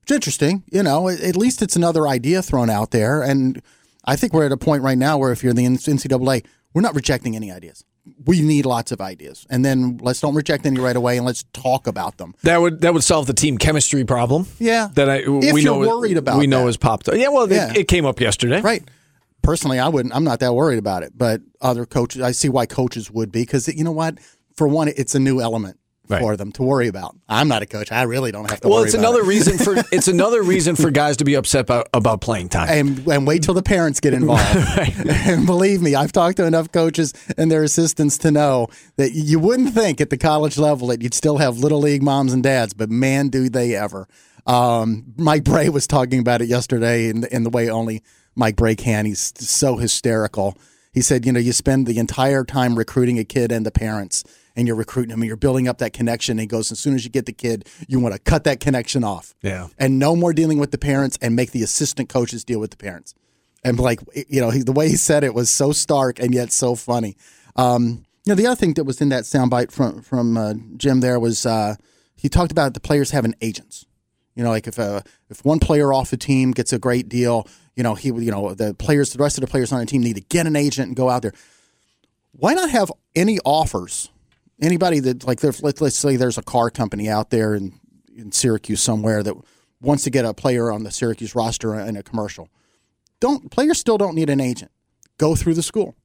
Which 0.00 0.10
interesting, 0.10 0.64
you 0.70 0.82
know. 0.82 1.08
At 1.08 1.36
least 1.36 1.62
it's 1.62 1.76
another 1.76 2.06
idea 2.08 2.42
thrown 2.42 2.70
out 2.70 2.90
there, 2.90 3.22
and 3.22 3.62
I 4.04 4.16
think 4.16 4.32
we're 4.32 4.46
at 4.46 4.52
a 4.52 4.56
point 4.56 4.82
right 4.82 4.98
now 4.98 5.18
where 5.18 5.30
if 5.30 5.44
you're 5.44 5.52
the 5.52 5.64
NCAA, 5.64 6.44
we're 6.74 6.82
not 6.82 6.94
rejecting 6.94 7.36
any 7.36 7.52
ideas. 7.52 7.84
We 8.24 8.40
need 8.40 8.64
lots 8.66 8.92
of 8.92 9.00
ideas, 9.00 9.46
and 9.50 9.62
then 9.64 9.98
let's 10.02 10.20
don't 10.20 10.34
reject 10.34 10.64
any 10.66 10.80
right 10.80 10.96
away, 10.96 11.18
and 11.18 11.26
let's 11.26 11.44
talk 11.52 11.86
about 11.86 12.16
them. 12.16 12.34
That 12.42 12.60
would 12.60 12.80
that 12.80 12.94
would 12.94 13.04
solve 13.04 13.26
the 13.26 13.34
team 13.34 13.58
chemistry 13.58 14.04
problem. 14.04 14.46
Yeah, 14.58 14.88
that 14.94 15.08
I 15.10 15.16
if 15.18 15.52
we 15.54 15.62
you're 15.62 15.74
know 15.74 15.78
worried 15.86 16.16
about 16.16 16.38
we 16.38 16.46
know 16.46 16.60
that. 16.60 16.66
has 16.66 16.76
popped 16.78 17.08
up. 17.08 17.14
Yeah, 17.16 17.28
well, 17.28 17.48
Yeah. 17.50 17.70
It, 17.70 17.76
it 17.76 17.88
came 17.88 18.06
up 18.06 18.18
yesterday. 18.20 18.62
Right. 18.62 18.82
Personally, 19.50 19.80
I 19.80 19.88
wouldn't. 19.88 20.14
I'm 20.14 20.22
not 20.22 20.38
that 20.38 20.54
worried 20.54 20.78
about 20.78 21.02
it, 21.02 21.12
but 21.18 21.40
other 21.60 21.84
coaches, 21.86 22.22
I 22.22 22.30
see 22.30 22.48
why 22.48 22.66
coaches 22.66 23.10
would 23.10 23.32
be 23.32 23.40
because 23.42 23.66
you 23.66 23.82
know 23.82 23.90
what? 23.90 24.18
For 24.54 24.68
one, 24.68 24.86
it's 24.86 25.16
a 25.16 25.18
new 25.18 25.40
element 25.40 25.76
Right. 26.08 26.20
for 26.22 26.36
them 26.36 26.50
to 26.52 26.62
worry 26.62 26.86
about. 26.88 27.16
I'm 27.28 27.48
not 27.48 27.62
a 27.62 27.66
coach. 27.66 27.90
I 27.90 28.02
really 28.02 28.30
don't 28.32 28.48
have 28.50 28.60
to. 28.60 28.68
Well, 28.68 28.78
worry 28.78 28.86
it's 28.86 28.94
about 28.94 29.08
another 29.10 29.22
it. 29.22 29.26
reason 29.26 29.58
for 29.58 29.74
it's 29.92 30.06
another 30.06 30.42
reason 30.44 30.76
for 30.76 30.90
guys 30.92 31.16
to 31.16 31.24
be 31.24 31.34
upset 31.34 31.62
about, 31.62 31.88
about 31.92 32.20
playing 32.20 32.48
time. 32.48 32.68
and, 32.68 33.08
and 33.08 33.26
wait 33.26 33.42
till 33.42 33.54
the 33.54 33.62
parents 33.62 33.98
get 33.98 34.12
involved. 34.20 34.42
and 35.08 35.46
believe 35.46 35.82
me, 35.82 35.94
I've 35.96 36.12
talked 36.12 36.36
to 36.36 36.46
enough 36.46 36.70
coaches 36.70 37.12
and 37.36 37.50
their 37.50 37.64
assistants 37.64 38.18
to 38.18 38.30
know 38.30 38.68
that 38.98 39.12
you 39.14 39.38
wouldn't 39.40 39.72
think 39.74 40.00
at 40.00 40.10
the 40.10 40.18
college 40.18 40.58
level 40.58 40.86
that 40.88 41.02
you'd 41.02 41.14
still 41.14 41.38
have 41.38 41.58
little 41.58 41.80
league 41.80 42.02
moms 42.04 42.32
and 42.32 42.42
dads, 42.42 42.72
but 42.72 42.88
man, 42.88 43.28
do 43.30 43.48
they 43.48 43.74
ever. 43.74 44.06
Um, 44.46 45.12
Mike 45.16 45.42
Brey 45.44 45.68
was 45.68 45.86
talking 45.88 46.18
about 46.20 46.40
it 46.40 46.48
yesterday 46.48 47.08
in, 47.08 47.24
in 47.32 47.42
the 47.44 47.50
way 47.50 47.68
only 47.68 48.02
Mike 48.34 48.56
Brey 48.56 48.76
can. 48.76 49.06
He's 49.06 49.32
so 49.38 49.76
hysterical. 49.76 50.56
He 50.92 51.00
said, 51.02 51.24
you 51.24 51.32
know, 51.32 51.40
you 51.40 51.52
spend 51.52 51.86
the 51.86 51.98
entire 51.98 52.44
time 52.44 52.76
recruiting 52.76 53.18
a 53.18 53.24
kid 53.24 53.52
and 53.52 53.64
the 53.64 53.70
parents, 53.70 54.24
and 54.56 54.66
you're 54.66 54.76
recruiting 54.76 55.10
them, 55.10 55.20
and 55.20 55.28
you're 55.28 55.36
building 55.36 55.68
up 55.68 55.78
that 55.78 55.92
connection. 55.92 56.32
And 56.32 56.40
he 56.40 56.46
goes, 56.46 56.72
as 56.72 56.80
soon 56.80 56.94
as 56.94 57.04
you 57.04 57.10
get 57.10 57.26
the 57.26 57.32
kid, 57.32 57.68
you 57.86 58.00
want 58.00 58.14
to 58.14 58.20
cut 58.20 58.44
that 58.44 58.58
connection 58.60 59.04
off 59.04 59.34
Yeah. 59.42 59.68
and 59.78 59.98
no 59.98 60.16
more 60.16 60.32
dealing 60.32 60.58
with 60.58 60.70
the 60.72 60.78
parents 60.78 61.16
and 61.22 61.36
make 61.36 61.52
the 61.52 61.62
assistant 61.62 62.08
coaches 62.08 62.44
deal 62.44 62.58
with 62.60 62.70
the 62.72 62.76
parents. 62.76 63.14
And 63.62 63.78
like 63.78 64.00
you 64.28 64.40
know, 64.40 64.50
he, 64.50 64.62
the 64.62 64.72
way 64.72 64.88
he 64.88 64.96
said 64.96 65.22
it 65.22 65.34
was 65.34 65.50
so 65.50 65.70
stark 65.72 66.18
and 66.18 66.32
yet 66.34 66.50
so 66.50 66.74
funny. 66.74 67.16
Um, 67.56 68.04
you 68.24 68.30
know, 68.30 68.34
the 68.34 68.46
other 68.46 68.56
thing 68.56 68.74
that 68.74 68.84
was 68.84 69.00
in 69.00 69.10
that 69.10 69.24
soundbite 69.24 69.70
from 69.70 70.00
from 70.02 70.36
uh, 70.36 70.54
Jim 70.76 71.00
there 71.00 71.20
was 71.20 71.44
uh, 71.44 71.76
he 72.16 72.28
talked 72.28 72.52
about 72.52 72.72
the 72.74 72.80
players 72.80 73.10
having 73.10 73.34
agents. 73.42 73.84
You 74.34 74.44
know, 74.44 74.50
like 74.50 74.66
if 74.66 74.78
uh, 74.78 75.02
if 75.28 75.44
one 75.44 75.58
player 75.58 75.92
off 75.92 76.10
the 76.10 76.16
team 76.16 76.52
gets 76.52 76.72
a 76.72 76.78
great 76.78 77.08
deal, 77.08 77.46
you 77.80 77.82
know, 77.82 77.94
he 77.94 78.08
you 78.08 78.30
know 78.30 78.52
the 78.52 78.74
players, 78.74 79.14
the 79.14 79.22
rest 79.22 79.38
of 79.38 79.40
the 79.40 79.46
players 79.46 79.72
on 79.72 79.80
the 79.80 79.86
team 79.86 80.02
need 80.02 80.16
to 80.16 80.20
get 80.20 80.46
an 80.46 80.54
agent 80.54 80.88
and 80.88 80.94
go 80.94 81.08
out 81.08 81.22
there. 81.22 81.32
Why 82.32 82.52
not 82.52 82.68
have 82.68 82.92
any 83.16 83.38
offers? 83.42 84.10
Anybody 84.60 85.00
that 85.00 85.26
like, 85.26 85.42
let's 85.42 85.80
let's 85.80 85.96
say 85.96 86.16
there's 86.16 86.36
a 86.36 86.42
car 86.42 86.68
company 86.68 87.08
out 87.08 87.30
there 87.30 87.54
in 87.54 87.80
in 88.14 88.32
Syracuse 88.32 88.82
somewhere 88.82 89.22
that 89.22 89.34
wants 89.80 90.04
to 90.04 90.10
get 90.10 90.26
a 90.26 90.34
player 90.34 90.70
on 90.70 90.82
the 90.82 90.90
Syracuse 90.90 91.34
roster 91.34 91.74
in 91.74 91.96
a 91.96 92.02
commercial. 92.02 92.50
Don't 93.18 93.50
players 93.50 93.78
still 93.78 93.96
don't 93.96 94.14
need 94.14 94.28
an 94.28 94.42
agent. 94.42 94.70
Go 95.16 95.34
through 95.34 95.54
the 95.54 95.62
school. 95.62 95.96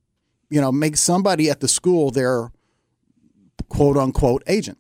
You 0.49 0.61
know, 0.61 0.71
make 0.71 0.95
somebody 0.95 1.49
at 1.49 1.59
the 1.59 1.67
school 1.67 2.09
their 2.09 2.53
quote 3.67 3.97
unquote 3.97 4.43
agent. 4.47 4.77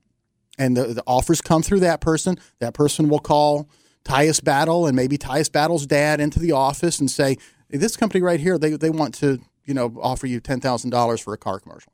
And 0.57 0.77
the, 0.77 0.93
the 0.93 1.03
offers 1.05 1.41
come 1.41 1.61
through 1.61 1.81
that 1.81 1.99
person. 1.99 2.39
That 2.59 2.73
person 2.73 3.09
will 3.09 3.19
call 3.19 3.67
Tyus 4.05 4.41
Battle 4.41 4.85
and 4.87 4.95
maybe 4.95 5.17
Tyus 5.17 5.51
Battle's 5.51 5.85
dad 5.85 6.21
into 6.21 6.39
the 6.39 6.53
office 6.53 6.99
and 6.99 7.09
say, 7.11 7.37
hey, 7.69 7.77
this 7.77 7.97
company 7.97 8.21
right 8.21 8.39
here, 8.39 8.57
they, 8.57 8.71
they 8.71 8.89
want 8.89 9.15
to, 9.15 9.39
you 9.65 9.73
know, 9.73 9.93
offer 9.99 10.27
you 10.27 10.39
ten 10.39 10.61
thousand 10.61 10.91
dollars 10.91 11.19
for 11.19 11.33
a 11.33 11.37
car 11.37 11.59
commercial. 11.59 11.91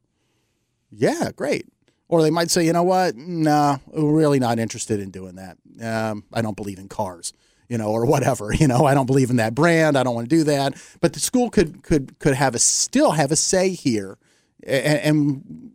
Yeah, 0.91 1.31
great. 1.35 1.65
Or 2.09 2.21
they 2.21 2.29
might 2.29 2.51
say, 2.51 2.65
you 2.65 2.73
know 2.73 2.83
what? 2.83 3.15
Nah, 3.15 3.77
we're 3.87 4.13
really 4.13 4.39
not 4.39 4.59
interested 4.59 4.99
in 4.99 5.11
doing 5.11 5.35
that. 5.35 5.57
Um, 5.81 6.25
I 6.33 6.41
don't 6.41 6.57
believe 6.57 6.77
in 6.77 6.89
cars, 6.89 7.31
you 7.69 7.77
know, 7.77 7.87
or 7.87 8.05
whatever. 8.05 8.53
You 8.59 8.67
know, 8.67 8.85
I 8.85 8.93
don't 8.93 9.05
believe 9.05 9.29
in 9.29 9.37
that 9.37 9.55
brand. 9.55 9.97
I 9.97 10.03
don't 10.03 10.13
want 10.13 10.29
to 10.29 10.35
do 10.35 10.43
that. 10.43 10.75
But 10.99 11.13
the 11.13 11.21
school 11.21 11.49
could 11.49 11.81
could 11.83 12.19
could 12.19 12.35
have 12.35 12.53
a 12.53 12.59
still 12.59 13.11
have 13.11 13.31
a 13.31 13.37
say 13.37 13.69
here, 13.69 14.17
and, 14.67 14.99
and 14.99 15.71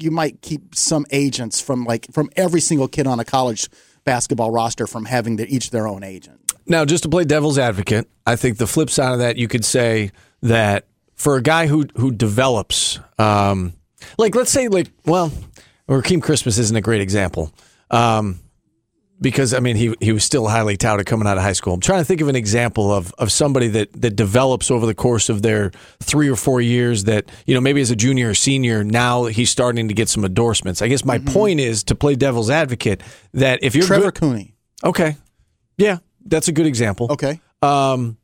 you 0.00 0.10
might 0.10 0.40
keep 0.40 0.74
some 0.74 1.04
agents 1.10 1.60
from 1.60 1.84
like 1.84 2.10
from 2.12 2.30
every 2.36 2.62
single 2.62 2.88
kid 2.88 3.06
on 3.06 3.20
a 3.20 3.24
college 3.24 3.68
basketball 4.08 4.50
roster 4.50 4.86
from 4.86 5.04
having 5.04 5.36
their, 5.36 5.46
each 5.50 5.68
their 5.70 5.86
own 5.86 6.02
agent. 6.02 6.40
Now, 6.66 6.86
just 6.86 7.02
to 7.02 7.10
play 7.10 7.24
devil's 7.24 7.58
advocate, 7.58 8.08
I 8.26 8.36
think 8.36 8.56
the 8.56 8.66
flip 8.66 8.88
side 8.88 9.12
of 9.12 9.18
that, 9.18 9.36
you 9.36 9.48
could 9.48 9.66
say 9.66 10.12
that 10.40 10.86
for 11.14 11.36
a 11.36 11.42
guy 11.42 11.66
who 11.66 11.86
who 11.96 12.10
develops, 12.10 12.98
um, 13.18 13.74
like 14.16 14.34
let's 14.34 14.50
say, 14.50 14.68
like 14.68 14.88
well, 15.04 15.30
Rakeem 15.88 16.22
Christmas 16.22 16.56
isn't 16.56 16.76
a 16.76 16.80
great 16.80 17.02
example, 17.02 17.52
um, 17.90 18.40
because 19.20 19.52
I 19.54 19.60
mean 19.60 19.76
he 19.76 19.94
he 20.00 20.12
was 20.12 20.24
still 20.24 20.46
highly 20.46 20.76
touted 20.76 21.06
coming 21.06 21.26
out 21.26 21.36
of 21.36 21.42
high 21.42 21.52
school. 21.52 21.74
I'm 21.74 21.80
trying 21.80 22.00
to 22.00 22.04
think 22.04 22.20
of 22.20 22.28
an 22.28 22.36
example 22.36 22.92
of 22.92 23.12
of 23.18 23.32
somebody 23.32 23.68
that 23.68 23.92
that 24.00 24.16
develops 24.16 24.70
over 24.70 24.86
the 24.86 24.94
course 24.94 25.28
of 25.28 25.42
their 25.42 25.70
three 26.00 26.28
or 26.28 26.36
four 26.36 26.60
years. 26.60 27.04
That 27.04 27.30
you 27.46 27.54
know 27.54 27.60
maybe 27.60 27.80
as 27.80 27.90
a 27.90 27.96
junior 27.96 28.30
or 28.30 28.34
senior, 28.34 28.84
now 28.84 29.26
he's 29.26 29.50
starting 29.50 29.88
to 29.88 29.94
get 29.94 30.08
some 30.08 30.24
endorsements. 30.24 30.82
I 30.82 30.88
guess 30.88 31.04
my 31.04 31.18
point 31.18 31.60
is 31.60 31.82
to 31.84 31.94
play 31.94 32.14
devil's 32.14 32.50
advocate 32.50 33.02
that 33.34 33.60
if 33.62 33.74
you're 33.74 33.86
Trevor 33.86 34.12
good, 34.12 34.14
Cooney. 34.14 34.54
okay, 34.84 35.16
yeah, 35.76 35.98
that's 36.24 36.48
a 36.48 36.52
good 36.52 36.66
example. 36.66 37.08
Okay. 37.10 37.40
Um, 37.62 38.18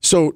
so, 0.00 0.34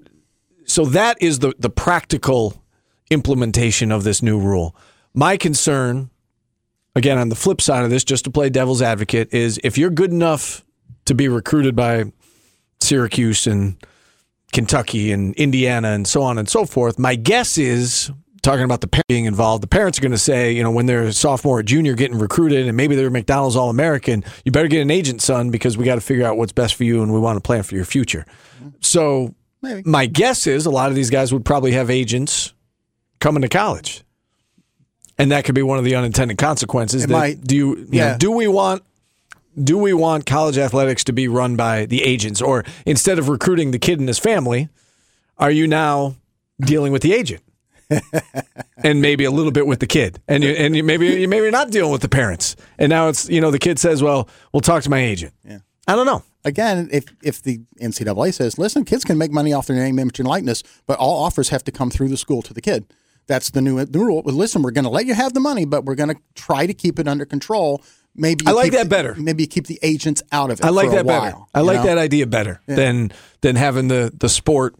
so 0.66 0.84
that 0.86 1.22
is 1.22 1.38
the 1.38 1.54
the 1.58 1.70
practical 1.70 2.62
implementation 3.10 3.90
of 3.92 4.04
this 4.04 4.22
new 4.22 4.38
rule. 4.38 4.76
My 5.14 5.36
concern, 5.36 6.10
again, 6.94 7.18
on 7.18 7.28
the 7.28 7.36
flip 7.36 7.60
side 7.60 7.84
of 7.84 7.90
this, 7.90 8.04
just 8.04 8.24
to 8.24 8.30
play 8.30 8.50
devil's 8.50 8.82
advocate, 8.82 9.32
is 9.32 9.58
if 9.64 9.78
you're 9.78 9.90
good 9.90 10.10
enough 10.10 10.64
to 11.06 11.14
be 11.14 11.28
recruited 11.28 11.76
by 11.76 12.12
Syracuse 12.80 13.46
and 13.46 13.76
Kentucky 14.52 15.10
and 15.10 15.34
Indiana 15.34 15.88
and 15.88 16.06
so 16.06 16.22
on 16.22 16.38
and 16.38 16.48
so 16.48 16.64
forth. 16.64 16.98
My 16.98 17.16
guess 17.16 17.58
is 17.58 18.10
talking 18.42 18.62
about 18.62 18.82
the 18.82 18.86
parent 18.86 19.08
being 19.08 19.24
involved. 19.24 19.62
The 19.62 19.68
parents 19.68 19.98
are 19.98 20.02
going 20.02 20.12
to 20.12 20.18
say, 20.18 20.52
you 20.52 20.62
know, 20.62 20.70
when 20.70 20.86
they're 20.86 21.02
a 21.02 21.12
sophomore 21.12 21.58
or 21.58 21.62
junior 21.62 21.94
getting 21.94 22.18
recruited 22.18 22.68
and 22.68 22.76
maybe 22.76 22.94
they're 22.94 23.10
McDonald's 23.10 23.56
All 23.56 23.68
American, 23.68 24.22
you 24.44 24.52
better 24.52 24.68
get 24.68 24.80
an 24.80 24.90
agent, 24.90 25.22
son, 25.22 25.50
because 25.50 25.76
we 25.76 25.84
got 25.84 25.96
to 25.96 26.00
figure 26.00 26.24
out 26.24 26.36
what's 26.36 26.52
best 26.52 26.76
for 26.76 26.84
you 26.84 27.02
and 27.02 27.12
we 27.12 27.18
want 27.18 27.36
to 27.36 27.40
plan 27.40 27.64
for 27.64 27.74
your 27.74 27.84
future. 27.84 28.26
So 28.80 29.34
Maybe. 29.60 29.82
my 29.84 30.06
guess 30.06 30.46
is 30.46 30.66
a 30.66 30.70
lot 30.70 30.90
of 30.90 30.94
these 30.94 31.10
guys 31.10 31.32
would 31.32 31.44
probably 31.44 31.72
have 31.72 31.90
agents 31.90 32.52
coming 33.18 33.42
to 33.42 33.48
college. 33.48 34.03
And 35.18 35.30
that 35.32 35.44
could 35.44 35.54
be 35.54 35.62
one 35.62 35.78
of 35.78 35.84
the 35.84 35.94
unintended 35.94 36.38
consequences. 36.38 37.04
It 37.04 37.10
might. 37.10 37.40
do 37.40 37.54
you, 37.56 37.76
you 37.76 37.86
Yeah. 37.90 38.12
know, 38.12 38.18
do 38.18 38.30
we 38.32 38.46
want 38.48 38.82
do 39.62 39.78
we 39.78 39.92
want 39.92 40.26
college 40.26 40.58
athletics 40.58 41.04
to 41.04 41.12
be 41.12 41.28
run 41.28 41.54
by 41.54 41.86
the 41.86 42.02
agents 42.02 42.42
or 42.42 42.64
instead 42.84 43.20
of 43.20 43.28
recruiting 43.28 43.70
the 43.70 43.78
kid 43.78 44.00
and 44.00 44.08
his 44.08 44.18
family 44.18 44.68
are 45.38 45.50
you 45.52 45.64
now 45.68 46.16
dealing 46.60 46.92
with 46.92 47.02
the 47.02 47.12
agent 47.12 47.40
and 48.82 49.00
maybe 49.00 49.24
a 49.24 49.30
little 49.30 49.52
bit 49.52 49.66
with 49.66 49.78
the 49.80 49.86
kid 49.86 50.20
and 50.26 50.42
you, 50.42 50.50
and 50.50 50.74
you 50.74 50.82
maybe 50.82 51.06
you 51.06 51.28
maybe 51.28 51.42
you're 51.42 51.52
not 51.52 51.70
dealing 51.70 51.92
with 51.92 52.00
the 52.02 52.08
parents 52.08 52.56
and 52.78 52.90
now 52.90 53.06
it's 53.08 53.28
you 53.28 53.40
know 53.40 53.52
the 53.52 53.58
kid 53.58 53.78
says 53.78 54.02
well 54.02 54.28
we'll 54.52 54.60
talk 54.60 54.82
to 54.82 54.90
my 54.90 54.98
agent 55.00 55.32
Yeah. 55.48 55.58
i 55.86 55.94
don't 55.94 56.06
know 56.06 56.22
Again, 56.46 56.90
if 56.92 57.04
if 57.22 57.40
the 57.40 57.62
NCAA 57.80 58.34
says, 58.34 58.58
listen, 58.58 58.84
kids 58.84 59.02
can 59.02 59.16
make 59.16 59.30
money 59.32 59.54
off 59.54 59.66
their 59.66 59.76
name, 59.78 59.98
image, 59.98 60.20
and 60.20 60.28
likeness, 60.28 60.62
but 60.86 60.98
all 60.98 61.24
offers 61.24 61.48
have 61.48 61.64
to 61.64 61.72
come 61.72 61.88
through 61.88 62.08
the 62.10 62.18
school 62.18 62.42
to 62.42 62.52
the 62.52 62.60
kid. 62.60 62.84
That's 63.26 63.50
the 63.50 63.60
new 63.60 63.84
the 63.84 63.98
rule. 63.98 64.22
Well, 64.24 64.34
listen, 64.34 64.62
we're 64.62 64.70
going 64.70 64.84
to 64.84 64.90
let 64.90 65.06
you 65.06 65.14
have 65.14 65.32
the 65.34 65.40
money, 65.40 65.64
but 65.64 65.84
we're 65.84 65.94
going 65.94 66.10
to 66.10 66.20
try 66.34 66.66
to 66.66 66.74
keep 66.74 66.98
it 66.98 67.08
under 67.08 67.24
control. 67.24 67.82
Maybe 68.14 68.46
I 68.46 68.52
like 68.52 68.72
that 68.72 68.84
the- 68.84 68.88
better. 68.90 69.14
Maybe 69.16 69.42
you 69.42 69.46
keep 69.48 69.66
the 69.66 69.78
agents 69.82 70.22
out 70.30 70.50
of 70.50 70.60
it. 70.60 70.64
i 70.64 70.68
like 70.70 70.90
that 70.90 71.06
better 71.06 71.36
i 71.54 71.60
like 71.60 71.78
know? 71.78 71.86
that 71.86 71.98
idea 71.98 72.26
better 72.26 72.60
than 72.66 73.10
than 73.40 73.56
having 73.56 73.88
the 73.88 74.12
the 74.16 74.28
sport 74.28 74.76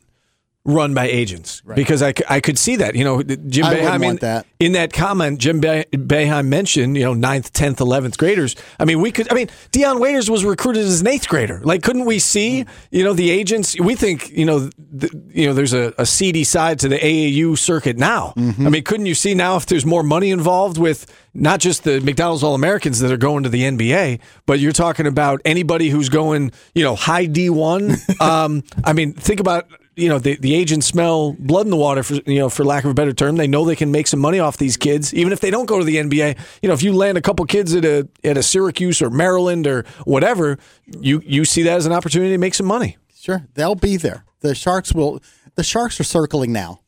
run 0.64 0.94
by 0.94 1.06
agents. 1.06 1.62
Because 1.74 2.02
I, 2.02 2.14
I 2.28 2.40
could 2.40 2.58
see 2.58 2.76
that 2.76 2.94
you 2.94 3.04
know 3.04 3.22
Jim 3.22 3.66
I 3.66 3.74
Boeheim 3.74 3.82
wouldn't 3.82 3.94
in, 3.94 4.00
want 4.02 4.20
that. 4.22 4.46
in 4.58 4.72
that 4.72 4.92
comment 4.92 5.38
Jim 5.38 5.60
Be- 5.60 5.84
Boeheim 5.92 6.46
mentioned 6.46 6.96
you 6.96 7.04
know 7.04 7.12
ninth 7.14 7.52
tenth 7.52 7.80
eleventh 7.80 8.16
graders. 8.16 8.56
I 8.80 8.84
mean 8.84 9.00
we 9.00 9.12
could 9.12 9.30
I 9.30 9.34
mean 9.34 9.48
Dion 9.72 10.00
Waiters 10.00 10.30
was 10.30 10.44
recruited 10.44 10.84
as 10.84 11.00
an 11.02 11.06
eighth 11.06 11.28
grader. 11.28 11.60
Like 11.64 11.82
couldn't 11.82 12.06
we 12.06 12.18
see 12.18 12.64
you 12.90 13.04
know 13.04 13.12
the 13.12 13.30
agents? 13.30 13.78
We 13.78 13.94
think 13.94 14.30
you 14.30 14.46
know 14.46 14.70
th- 14.98 15.12
you 15.28 15.46
know 15.46 15.52
there's 15.52 15.74
a, 15.74 15.92
a 15.98 16.06
seedy 16.06 16.44
side 16.44 16.78
to 16.80 16.88
the 16.88 16.98
AAU 16.98 17.58
circuit 17.58 17.98
now. 17.98 18.32
Mm-hmm. 18.36 18.66
I 18.66 18.70
mean 18.70 18.84
couldn't 18.84 19.06
you 19.06 19.14
see 19.14 19.34
now 19.34 19.56
if 19.56 19.66
there's 19.66 19.84
more 19.84 20.02
money 20.02 20.30
involved 20.30 20.78
with 20.78 21.06
not 21.34 21.60
just 21.60 21.84
the 21.84 22.00
McDonald's 22.00 22.42
All 22.42 22.54
Americans 22.54 23.00
that 23.00 23.10
are 23.12 23.16
going 23.18 23.42
to 23.42 23.48
the 23.50 23.62
NBA 23.64 24.20
but 24.46 24.60
you're 24.60 24.72
talking 24.72 25.06
about 25.06 25.42
anybody 25.44 25.90
who's 25.90 26.08
going 26.08 26.52
you 26.74 26.84
know 26.84 26.94
high 26.94 27.26
D1 27.26 28.20
um, 28.20 28.62
I 28.82 28.94
mean 28.94 29.12
think 29.12 29.40
about 29.40 29.68
you 29.96 30.08
know 30.08 30.18
the, 30.18 30.36
the 30.36 30.54
agents 30.54 30.86
smell 30.86 31.32
blood 31.38 31.66
in 31.66 31.70
the 31.70 31.76
water 31.76 32.02
for 32.02 32.14
you 32.14 32.38
know 32.38 32.48
for 32.48 32.64
lack 32.64 32.84
of 32.84 32.90
a 32.90 32.94
better 32.94 33.12
term. 33.12 33.36
They 33.36 33.46
know 33.46 33.64
they 33.64 33.76
can 33.76 33.90
make 33.90 34.06
some 34.06 34.20
money 34.20 34.38
off 34.38 34.56
these 34.56 34.76
kids, 34.76 35.14
even 35.14 35.32
if 35.32 35.40
they 35.40 35.50
don't 35.50 35.66
go 35.66 35.78
to 35.78 35.84
the 35.84 35.96
NBA. 35.96 36.38
You 36.62 36.68
know, 36.68 36.74
if 36.74 36.82
you 36.82 36.92
land 36.92 37.18
a 37.18 37.22
couple 37.22 37.44
kids 37.46 37.74
at 37.74 37.84
a 37.84 38.08
at 38.22 38.36
a 38.36 38.42
Syracuse 38.42 39.00
or 39.00 39.10
Maryland 39.10 39.66
or 39.66 39.84
whatever, 40.04 40.58
you 40.86 41.22
you 41.24 41.44
see 41.44 41.62
that 41.62 41.76
as 41.76 41.86
an 41.86 41.92
opportunity 41.92 42.32
to 42.32 42.38
make 42.38 42.54
some 42.54 42.66
money. 42.66 42.96
Sure, 43.14 43.46
they'll 43.54 43.74
be 43.74 43.96
there. 43.96 44.24
The 44.40 44.54
Sharks 44.54 44.92
will. 44.92 45.20
The 45.54 45.64
Sharks 45.64 46.00
are 46.00 46.04
circling 46.04 46.52
now, 46.52 46.80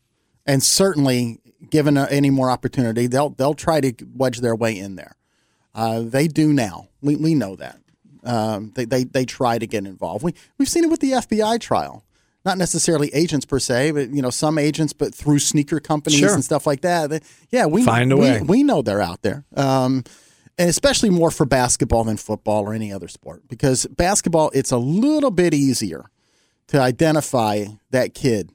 and 0.44 0.62
certainly, 0.62 1.40
given 1.70 1.96
uh, 1.96 2.08
any 2.10 2.30
more 2.30 2.50
opportunity, 2.50 3.06
they'll 3.06 3.30
they'll 3.30 3.54
try 3.54 3.80
to 3.80 3.92
wedge 4.14 4.40
their 4.40 4.56
way 4.56 4.76
in 4.76 4.96
there. 4.96 5.16
Uh, 5.74 6.00
they 6.00 6.26
do 6.26 6.52
now. 6.52 6.88
We 7.00 7.16
we 7.16 7.34
know 7.34 7.56
that. 7.56 7.78
Um, 8.24 8.72
they, 8.74 8.84
they 8.84 9.04
they 9.04 9.24
try 9.24 9.58
to 9.58 9.66
get 9.66 9.86
involved. 9.86 10.24
We 10.24 10.34
we've 10.58 10.68
seen 10.68 10.84
it 10.84 10.90
with 10.90 11.00
the 11.00 11.12
FBI 11.12 11.60
trial. 11.60 12.04
Not 12.46 12.56
necessarily 12.58 13.12
agents 13.12 13.44
per 13.44 13.58
se, 13.58 13.90
but 13.90 14.10
you 14.10 14.22
know 14.22 14.30
some 14.30 14.56
agents, 14.56 14.92
but 14.94 15.12
through 15.14 15.40
sneaker 15.40 15.80
companies 15.80 16.20
Sure. 16.20 16.32
and 16.32 16.44
stuff 16.44 16.66
like 16.66 16.80
that. 16.82 17.10
They- 17.10 17.20
yeah, 17.50 17.66
we 17.66 17.82
Find 17.84 18.12
a 18.12 18.16
we, 18.16 18.22
way. 18.22 18.40
We 18.40 18.62
know 18.62 18.80
they're 18.82 19.02
out 19.02 19.20
there, 19.22 19.44
um, 19.56 20.04
and 20.56 20.70
especially 20.70 21.10
more 21.10 21.30
for 21.32 21.44
basketball 21.44 22.04
than 22.04 22.16
football 22.16 22.62
or 22.62 22.72
any 22.72 22.92
other 22.92 23.08
sport 23.08 23.42
because 23.48 23.84
basketball 23.86 24.50
it's 24.54 24.70
a 24.70 24.78
little 24.78 25.32
bit 25.32 25.52
easier 25.54 26.06
to 26.68 26.80
identify 26.80 27.64
that 27.90 28.14
kid 28.14 28.50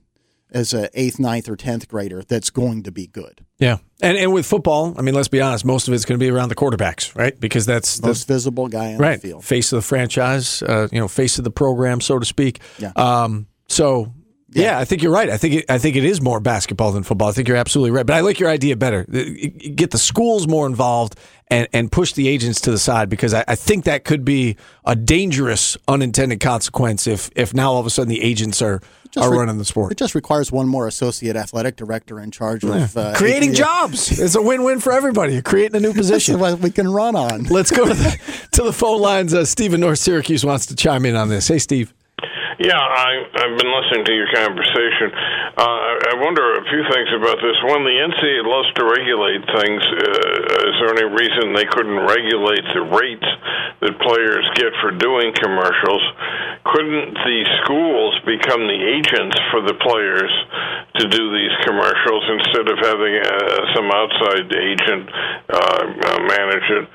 as 0.54 0.74
a 0.74 0.90
eighth, 1.00 1.18
ninth, 1.20 1.48
or 1.48 1.56
tenth 1.56 1.88
grader 1.88 2.24
that's 2.28 2.50
going 2.50 2.84
to 2.84 2.92
be 2.92 3.08
good. 3.08 3.46
Yeah, 3.60 3.78
and 4.02 4.18
and 4.18 4.34
with 4.34 4.46
football, 4.46 4.96
I 4.98 5.02
mean, 5.02 5.16
let's 5.16 5.28
be 5.28 5.40
honest, 5.42 5.64
most 5.66 5.88
of 5.88 5.94
it's 5.94 6.04
going 6.06 6.20
to 6.20 6.24
be 6.24 6.30
around 6.30 6.50
the 6.50 6.56
quarterbacks, 6.56 7.16
right? 7.16 7.38
Because 7.40 7.66
that's 7.66 8.00
the 8.00 8.08
Most 8.08 8.28
visible 8.28 8.68
guy 8.70 8.94
on 8.94 8.98
right 9.00 9.22
the 9.22 9.28
field. 9.30 9.44
face 9.46 9.72
of 9.74 9.78
the 9.78 9.82
franchise, 9.88 10.62
uh, 10.64 10.88
you 10.94 11.00
know, 11.00 11.08
face 11.10 11.38
of 11.38 11.44
the 11.44 11.52
program, 11.52 12.00
so 12.02 12.20
to 12.20 12.26
speak. 12.26 12.60
Yeah. 12.80 12.92
Um, 12.96 13.48
so 13.72 14.14
yeah. 14.54 14.78
I 14.78 14.86
think 14.86 15.02
you're 15.02 15.14
right. 15.14 15.30
I 15.30 15.38
think 15.38 15.56
it, 15.56 15.66
I 15.70 15.78
think 15.78 15.96
it 15.96 16.04
is 16.04 16.22
more 16.22 16.40
basketball 16.40 16.92
than 16.92 17.04
football. 17.04 17.30
I 17.30 17.32
think 17.32 17.48
you're 17.48 17.58
absolutely 17.58 17.92
right. 17.92 18.06
But 18.06 18.16
I 18.16 18.20
like 18.20 18.40
your 18.40 18.50
idea 18.50 18.76
better. 18.76 19.06
Get 19.06 19.92
the 19.92 19.98
schools 19.98 20.48
more 20.48 20.66
involved 20.66 21.18
and 21.48 21.68
and 21.74 21.92
push 21.92 22.14
the 22.14 22.28
agents 22.28 22.62
to 22.62 22.72
the 22.72 22.78
side 22.78 23.10
because 23.10 23.34
I, 23.34 23.44
I 23.48 23.56
think 23.56 23.86
that 23.86 24.04
could 24.04 24.26
be 24.26 24.58
a 24.86 24.96
dangerous 24.96 25.78
unintended 25.88 26.40
consequence 26.40 27.08
if 27.08 27.30
if 27.36 27.54
now 27.54 27.72
all 27.72 27.80
of 27.80 27.86
a 27.86 27.90
sudden 27.90 28.10
the 28.10 28.22
agents 28.22 28.62
are 28.62 28.82
Just 29.12 29.26
are 29.26 29.32
re- 29.32 29.38
running 29.38 29.58
the 29.58 29.66
sport. 29.66 29.94
It 29.94 29.98
just 29.98 30.16
requires 30.16 30.52
one 30.52 30.68
more 30.68 30.88
associate 30.88 31.38
athletic 31.38 31.78
director 31.78 32.20
in 32.20 32.32
charge 32.32 32.64
of 32.66 32.98
uh, 32.98 33.14
Creating 33.16 33.50
yeah. 33.50 33.56
jobs. 33.56 34.20
It's 34.22 34.36
a 34.36 34.42
win-win 34.42 34.80
for 34.82 34.92
everybody. 34.92 35.34
You're 35.34 35.42
creating 35.42 35.78
a 35.78 35.80
new 35.80 35.94
position. 35.94 36.40
what 36.40 36.60
we 36.60 36.72
can 36.72 36.92
run 36.92 37.16
on. 37.16 37.44
Let's 37.46 37.72
go 37.72 37.88
to 37.88 37.94
the, 37.94 38.20
to 38.52 38.64
the 38.64 38.74
phone 38.74 39.02
lines. 39.02 39.34
Uh, 39.34 39.46
Steve 39.46 39.74
in 39.74 39.80
North 39.80 40.00
Syracuse 40.00 40.46
wants 40.46 40.68
to 40.68 40.76
chime 40.76 41.06
in 41.06 41.16
on 41.16 41.30
this. 41.30 41.48
Hey, 41.48 41.60
Steve. 41.60 41.94
Yeah, 42.62 42.78
I, 42.78 43.26
I've 43.26 43.58
been 43.58 43.74
listening 43.74 44.06
to 44.06 44.14
your 44.14 44.30
conversation. 44.38 45.10
Uh, 45.58 46.14
I, 46.14 46.14
wonder 46.22 46.62
a 46.62 46.66
few 46.70 46.86
things 46.94 47.10
about 47.18 47.42
this. 47.42 47.58
One, 47.66 47.82
the 47.82 47.98
NCAA 47.98 48.46
loves 48.46 48.70
to 48.78 48.86
regulate 48.86 49.42
things. 49.50 49.82
Uh, 49.82 50.70
is 50.70 50.76
there 50.78 50.94
any 50.94 51.10
reason 51.10 51.58
they 51.58 51.66
couldn't 51.66 52.06
regulate 52.06 52.62
the 52.78 52.86
rates 52.86 53.30
that 53.82 53.98
players 54.06 54.46
get 54.62 54.78
for 54.78 54.94
doing 54.94 55.34
commercials? 55.42 56.06
Couldn't 56.70 57.18
the 57.18 57.40
schools 57.66 58.14
become 58.30 58.70
the 58.70 58.78
agents 58.78 59.34
for 59.50 59.66
the 59.66 59.74
players 59.82 60.30
to 61.02 61.10
do 61.10 61.24
these 61.34 61.56
commercials 61.66 62.24
instead 62.30 62.70
of 62.70 62.78
having 62.78 63.18
uh, 63.18 63.74
some 63.74 63.90
outside 63.90 64.46
agent 64.54 65.10
uh, 65.50 65.58
uh, 65.58 66.20
manage 66.30 66.68
it? 66.78 66.86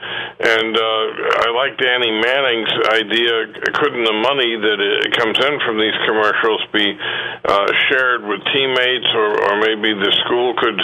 And 0.47 0.73
uh, 0.79 1.05
I 1.43 1.49
like 1.59 1.75
Danny 1.83 2.15
Manning's 2.23 2.75
idea. 2.95 3.35
Couldn't 3.75 4.07
the 4.07 4.19
money 4.23 4.55
that 4.55 4.79
comes 5.19 5.35
in 5.43 5.56
from 5.65 5.79
these 5.79 5.95
commercials 6.07 6.61
be 6.73 6.97
uh, 7.45 7.69
shared 7.89 8.25
with 8.27 8.41
teammates, 8.53 9.09
or, 9.15 9.31
or 9.47 9.53
maybe 9.61 9.95
the 9.95 10.13
school 10.25 10.55
could 10.59 10.81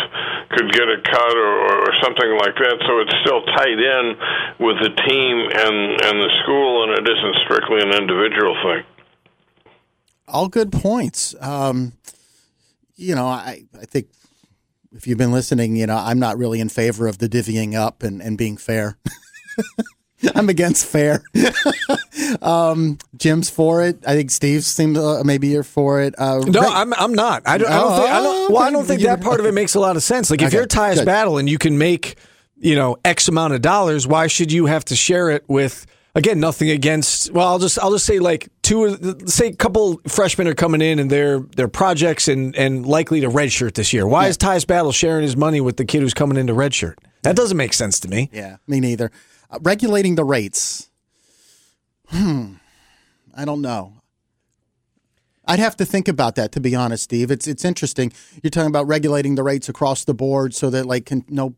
could 0.57 0.73
get 0.73 0.89
a 0.89 1.01
cut, 1.03 1.37
or, 1.37 1.85
or 1.85 1.91
something 2.03 2.31
like 2.39 2.57
that? 2.57 2.77
So 2.87 3.01
it's 3.01 3.17
still 3.25 3.43
tied 3.57 3.81
in 3.81 4.05
with 4.61 4.77
the 4.81 4.93
team 5.09 5.35
and 5.53 5.77
and 6.01 6.17
the 6.23 6.31
school, 6.43 6.85
and 6.85 6.93
it 6.99 7.05
isn't 7.09 7.37
strictly 7.45 7.81
an 7.83 7.93
individual 7.93 8.55
thing. 8.63 8.85
All 10.29 10.49
good 10.49 10.73
points. 10.73 11.35
Um, 11.41 11.93
you 12.97 13.15
know, 13.15 13.27
I, 13.27 13.65
I 13.81 13.85
think 13.85 14.09
if 14.95 15.07
you've 15.07 15.19
been 15.19 15.33
listening, 15.33 15.77
you 15.77 15.87
know, 15.87 15.97
I'm 15.97 16.19
not 16.19 16.39
really 16.39 16.61
in 16.61 16.69
favor 16.69 17.07
of 17.07 17.19
the 17.19 17.29
divvying 17.29 17.75
up 17.75 18.03
and, 18.03 18.23
and 18.23 18.37
being 18.39 18.57
fair. 18.57 18.99
I'm 20.35 20.49
against 20.49 20.87
fair. 20.87 21.23
um, 22.41 22.99
Jim's 23.17 23.51
for 23.51 23.83
it. 23.83 23.99
I 24.07 24.15
think 24.15 24.31
Steve 24.31 24.65
seems 24.65 24.97
uh, 24.99 25.23
maybe 25.25 25.49
you're 25.49 25.63
for 25.63 26.01
it. 26.01 26.15
Uh, 26.19 26.39
No, 26.47 26.61
Rick- 26.61 26.71
I'm 26.73 26.95
I'm 26.95 27.15
not. 27.15 27.43
I 27.47 27.59
don't. 27.59 27.71
I 27.71 27.81
don't 27.81 27.97
think. 27.99 28.11
I 28.11 28.21
don't, 28.23 28.53
well, 28.53 28.63
I 28.63 28.71
don't 28.71 28.85
think 28.85 29.03
that 29.03 29.21
part 29.21 29.41
of 29.41 29.47
it 29.47 29.53
makes 29.53 29.75
a 29.75 29.81
lot 29.81 29.97
of 29.97 30.03
sense. 30.03 30.31
Like 30.31 30.41
if 30.43 30.49
Okay, 30.49 30.57
you're 30.57 30.67
Tyus 30.67 30.97
good. 30.97 31.07
Battle 31.07 31.39
and 31.39 31.49
you 31.49 31.59
can 31.59 31.79
make 31.79 32.17
you 32.57 32.75
know 32.77 32.97
X 33.05 33.29
amount 33.29 33.55
of 33.55 33.63
dollars, 33.63 34.07
why 34.07 34.27
should 34.29 34.53
you 34.53 34.67
have 34.67 34.85
to 34.87 34.97
share 34.97 35.31
it 35.31 35.45
with? 35.49 35.87
Again, 36.15 36.41
nothing 36.41 36.69
against. 36.69 37.33
Well, 37.33 37.49
I'll 37.49 37.59
just 37.59 37.79
I'll 37.79 37.91
just 37.93 38.05
say 38.05 38.19
like 38.19 38.51
two. 38.61 38.99
Say 39.27 39.47
a 39.49 39.57
couple 39.57 39.99
freshmen 40.07 40.47
are 40.47 40.55
coming 40.55 40.83
in 40.83 40.99
and 40.99 41.09
they're 41.11 41.41
they're 41.57 41.69
projects 41.69 42.29
and 42.29 42.55
and 42.55 42.85
likely 42.85 43.23
to 43.23 43.29
redshirt 43.31 43.73
this 43.75 43.95
year. 43.95 44.07
Why 44.07 44.27
is 44.27 44.37
Tyus 44.37 44.67
Battle 44.67 44.93
sharing 44.93 45.23
his 45.23 45.39
money 45.39 45.63
with 45.63 45.79
the 45.79 45.87
kid 45.87 46.03
who's 46.03 46.13
coming 46.13 46.37
into 46.37 46.53
redshirt? 46.53 46.97
That 47.23 47.35
doesn't 47.35 47.57
make 47.57 47.73
sense 47.73 47.99
to 48.01 48.09
me. 48.09 48.29
Yeah, 48.31 48.57
me 48.67 48.79
neither. 48.79 49.11
Uh, 49.51 49.59
regulating 49.63 50.17
the 50.17 50.25
rates. 50.25 50.91
Hmm. 52.13 52.55
I 53.35 53.45
don't 53.45 53.63
know. 53.63 53.95
I'd 55.45 55.59
have 55.59 55.77
to 55.79 55.85
think 55.85 56.07
about 56.09 56.37
that 56.37 56.53
to 56.53 56.61
be 56.61 56.75
honest, 56.75 57.05
Steve. 57.05 57.31
It's 57.31 57.49
it's 57.49 57.65
interesting. 57.65 58.13
You're 58.43 58.51
talking 58.51 58.69
about 58.69 58.87
regulating 58.87 59.35
the 59.35 59.43
rates 59.43 59.69
across 59.69 60.05
the 60.05 60.15
board 60.15 60.55
so 60.55 60.71
that 60.71 60.87
like 60.87 61.07
can, 61.07 61.25
no 61.29 61.55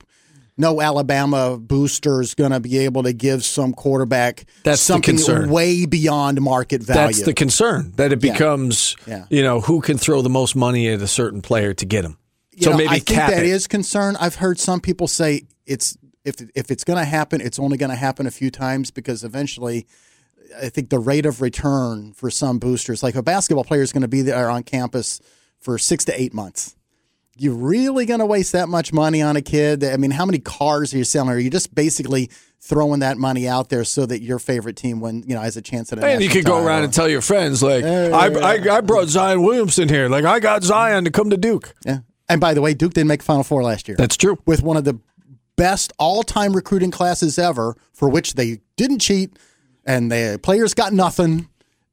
no 0.57 0.81
Alabama 0.81 1.59
booster 1.59 2.21
is 2.21 2.35
going 2.35 2.53
to 2.53 2.61
be 2.61 2.79
able 2.79 3.03
to 3.03 3.13
give 3.13 3.45
some 3.45 3.73
quarterback 3.75 4.45
That's 4.63 4.81
something 4.81 5.19
way 5.51 5.85
beyond 5.85 6.41
market 6.41 6.83
value. 6.83 7.09
That's 7.15 7.23
the 7.25 7.35
concern 7.35 7.93
that 7.97 8.13
it 8.13 8.23
Yeah. 8.25 8.33
becomes. 8.33 8.97
Yeah. 9.07 9.27
You 9.29 9.43
know 9.43 9.61
who 9.61 9.81
can 9.81 9.99
throw 9.99 10.23
the 10.23 10.31
most 10.31 10.57
money 10.57 10.89
at 10.89 11.03
a 11.03 11.09
certain 11.09 11.43
player 11.43 11.75
to 11.75 11.85
get 11.85 12.05
him. 12.05 12.17
You 12.53 12.63
so 12.63 12.71
know, 12.71 12.77
maybe 12.79 12.89
I 12.89 12.99
think 13.01 13.19
that 13.19 13.43
it. 13.43 13.47
is 13.47 13.67
concern. 13.67 14.17
I've 14.21 14.37
heard 14.37 14.59
some 14.61 14.81
people 14.81 15.09
say 15.09 15.43
it's 15.67 15.99
if 16.25 16.37
if 16.55 16.71
it's 16.71 16.85
going 16.85 16.99
to 17.01 17.05
happen, 17.05 17.41
it's 17.43 17.59
only 17.59 17.77
going 17.77 17.91
to 17.91 17.97
happen 17.97 18.27
a 18.27 18.31
few 18.31 18.51
times 18.51 18.91
because 18.91 19.25
eventually, 19.25 19.87
I 20.61 20.69
think 20.69 20.91
the 20.91 20.99
rate 20.99 21.27
of 21.27 21.41
return 21.41 22.13
for 22.13 22.31
some 22.31 22.59
boosters, 22.59 23.03
like 23.03 23.15
a 23.15 23.23
basketball 23.23 23.65
player, 23.65 23.83
is 23.83 23.93
going 23.93 24.03
to 24.03 24.09
be 24.09 24.23
there 24.23 24.51
on 24.51 24.63
campus 24.63 25.21
for 25.61 25.79
six 25.79 26.05
to 26.07 26.21
eight 26.21 26.35
months. 26.35 26.77
You 27.37 27.53
really 27.53 28.07
going 28.07 28.21
to 28.21 28.27
waste 28.27 28.53
that 28.53 28.69
much 28.69 28.93
money 28.93 29.21
on 29.21 29.35
a 29.35 29.43
kid? 29.43 29.83
I 29.83 29.97
mean, 29.97 30.13
how 30.13 30.25
many 30.25 30.39
cars 30.39 30.95
are 30.95 30.99
you 30.99 31.05
selling? 31.05 31.31
Are 31.31 31.39
you 31.39 31.51
just 31.51 31.75
basically 31.75 32.31
throwing 32.61 33.01
that 33.01 33.19
money 33.19 33.49
out 33.49 33.71
there 33.71 33.85
so 33.85 34.07
that 34.07 34.23
your 34.23 34.39
favorite 34.39 34.77
team, 34.77 35.01
when 35.01 35.23
you 35.27 35.35
know, 35.35 35.41
has 35.41 35.57
a 35.57 35.63
chance 35.63 35.93
at 35.93 35.99
a 35.99 36.07
And 36.07 36.23
you 36.23 36.29
could 36.29 36.45
go 36.45 36.65
around 36.65 36.85
and 36.85 36.93
tell 36.95 37.09
your 37.09 37.21
friends, 37.21 37.63
like, 37.63 37.85
I, 37.85 38.29
I, 38.29 38.77
I 38.77 38.81
brought 38.83 39.09
Zion 39.09 39.43
Williamson 39.43 39.89
here. 39.89 40.09
Like, 40.09 40.25
I 40.25 40.39
got 40.39 40.63
Zion 40.63 41.05
to 41.05 41.11
come 41.11 41.31
to 41.31 41.37
Duke. 41.37 41.75
Yeah. 41.85 41.99
And 42.29 42.41
by 42.41 42.55
the 42.55 42.63
way, 42.63 42.73
Duke 42.73 42.95
didn't 42.95 43.09
make 43.09 43.23
Final 43.23 43.43
Four 43.43 43.65
last 43.65 43.89
year. 43.89 43.97
That's 43.99 44.17
true. 44.17 44.39
With 44.47 44.63
one 44.63 44.77
of 44.77 44.85
the 44.85 44.99
best 45.57 45.93
all-time 45.99 46.55
recruiting 46.55 46.91
classes 46.91 47.39
ever, 47.39 47.77
for 47.93 48.09
which 48.09 48.35
they 48.35 48.61
didn't 48.77 49.01
cheat, 49.01 49.37
and 49.87 50.11
the 50.11 50.39
players 50.43 50.75
got 50.75 50.93
nothing, 50.93 51.49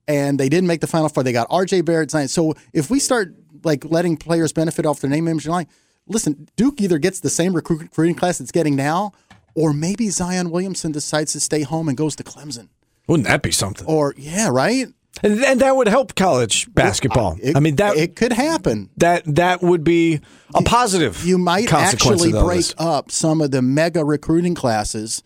and 0.07 0.39
they 0.39 0.49
didn't 0.49 0.67
make 0.67 0.81
the 0.81 0.87
Final 0.87 1.09
Four. 1.09 1.23
They 1.23 1.31
got 1.33 1.47
R.J. 1.49 1.81
Barrett. 1.81 2.11
Zion. 2.11 2.27
So 2.27 2.53
if 2.73 2.89
we 2.89 2.99
start 2.99 3.35
like 3.63 3.85
letting 3.85 4.17
players 4.17 4.53
benefit 4.53 4.85
off 4.85 4.99
their 5.01 5.09
name, 5.09 5.27
image, 5.27 5.45
and 5.45 5.53
line, 5.53 5.67
listen, 6.07 6.47
Duke 6.55 6.81
either 6.81 6.97
gets 6.97 7.19
the 7.19 7.29
same 7.29 7.53
recruiting 7.53 8.15
class 8.15 8.39
it's 8.41 8.51
getting 8.51 8.75
now, 8.75 9.11
or 9.55 9.73
maybe 9.73 10.09
Zion 10.09 10.49
Williamson 10.49 10.91
decides 10.91 11.33
to 11.33 11.39
stay 11.39 11.61
home 11.63 11.87
and 11.87 11.97
goes 11.97 12.15
to 12.17 12.23
Clemson. 12.23 12.69
Wouldn't 13.07 13.27
that 13.27 13.41
be 13.41 13.51
something? 13.51 13.85
Or 13.87 14.13
yeah, 14.17 14.49
right. 14.49 14.87
And, 15.23 15.43
and 15.43 15.59
that 15.59 15.75
would 15.75 15.87
help 15.89 16.15
college 16.15 16.73
basketball. 16.73 17.37
It- 17.41 17.57
I 17.57 17.59
mean, 17.59 17.75
that 17.75 17.97
it 17.97 18.15
could 18.15 18.31
happen. 18.31 18.89
that 18.97 19.23
that 19.35 19.61
would 19.61 19.83
be 19.83 20.21
a 20.55 20.61
positive. 20.61 21.25
you 21.25 21.37
might 21.37 21.67
consequence 21.67 22.23
actually 22.23 22.41
break 22.41 22.65
up 22.77 23.11
some 23.11 23.41
of 23.41 23.51
the 23.51 23.61
mega 23.61 24.05
recruiting 24.05 24.55
classes 24.55 25.21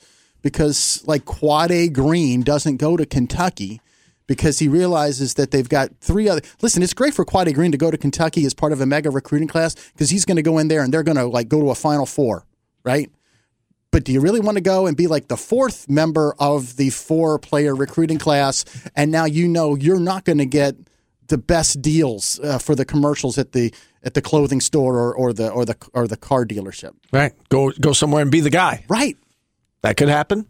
because 0.45 1.03
like 1.07 1.25
Quad 1.25 1.71
A 1.71 1.89
Green 1.89 2.43
doesn't 2.43 2.77
go 2.77 2.95
to 2.95 3.03
Kentucky 3.03 3.81
because 4.27 4.59
he 4.59 4.67
realizes 4.67 5.33
that 5.33 5.49
they've 5.49 5.67
got 5.67 5.89
three 6.01 6.29
other 6.29 6.41
listen 6.61 6.83
it's 6.83 6.93
great 6.93 7.15
for 7.15 7.25
Quad 7.25 7.47
A 7.47 7.51
Green 7.51 7.71
to 7.71 7.79
go 7.79 7.89
to 7.89 7.97
Kentucky 7.97 8.45
as 8.45 8.53
part 8.53 8.71
of 8.71 8.79
a 8.79 8.85
mega 8.85 9.09
recruiting 9.09 9.47
class 9.47 9.73
because 9.93 10.11
he's 10.11 10.23
going 10.23 10.35
to 10.35 10.43
go 10.43 10.59
in 10.59 10.67
there 10.67 10.83
and 10.83 10.93
they're 10.93 11.01
going 11.01 11.17
to 11.17 11.25
like 11.25 11.49
go 11.49 11.59
to 11.61 11.71
a 11.71 11.75
final 11.75 12.05
four 12.05 12.45
right 12.83 13.09
but 13.89 14.03
do 14.03 14.11
you 14.11 14.21
really 14.21 14.39
want 14.39 14.55
to 14.55 14.61
go 14.61 14.85
and 14.85 14.95
be 14.95 15.07
like 15.07 15.29
the 15.29 15.37
fourth 15.37 15.89
member 15.89 16.35
of 16.37 16.75
the 16.75 16.91
four 16.91 17.39
player 17.39 17.73
recruiting 17.73 18.19
class 18.19 18.65
and 18.95 19.11
now 19.11 19.25
you 19.25 19.47
know 19.47 19.73
you're 19.73 19.99
not 19.99 20.25
going 20.25 20.37
to 20.37 20.45
get 20.45 20.75
the 21.27 21.39
best 21.39 21.81
deals 21.81 22.39
uh, 22.41 22.59
for 22.59 22.75
the 22.75 22.85
commercials 22.85 23.39
at 23.39 23.53
the 23.53 23.73
at 24.03 24.13
the 24.13 24.21
clothing 24.21 24.61
store 24.61 24.99
or, 24.99 25.15
or 25.15 25.33
the 25.33 25.49
or 25.49 25.65
the 25.65 25.75
or 25.95 26.07
the 26.07 26.17
car 26.17 26.45
dealership 26.45 26.91
Right. 27.11 27.33
Go 27.49 27.71
go 27.71 27.93
somewhere 27.93 28.21
and 28.21 28.29
be 28.29 28.41
the 28.41 28.51
guy. 28.51 28.85
right 28.87 29.17
That 29.85 29.97
could 29.97 30.09
happen. 30.09 30.45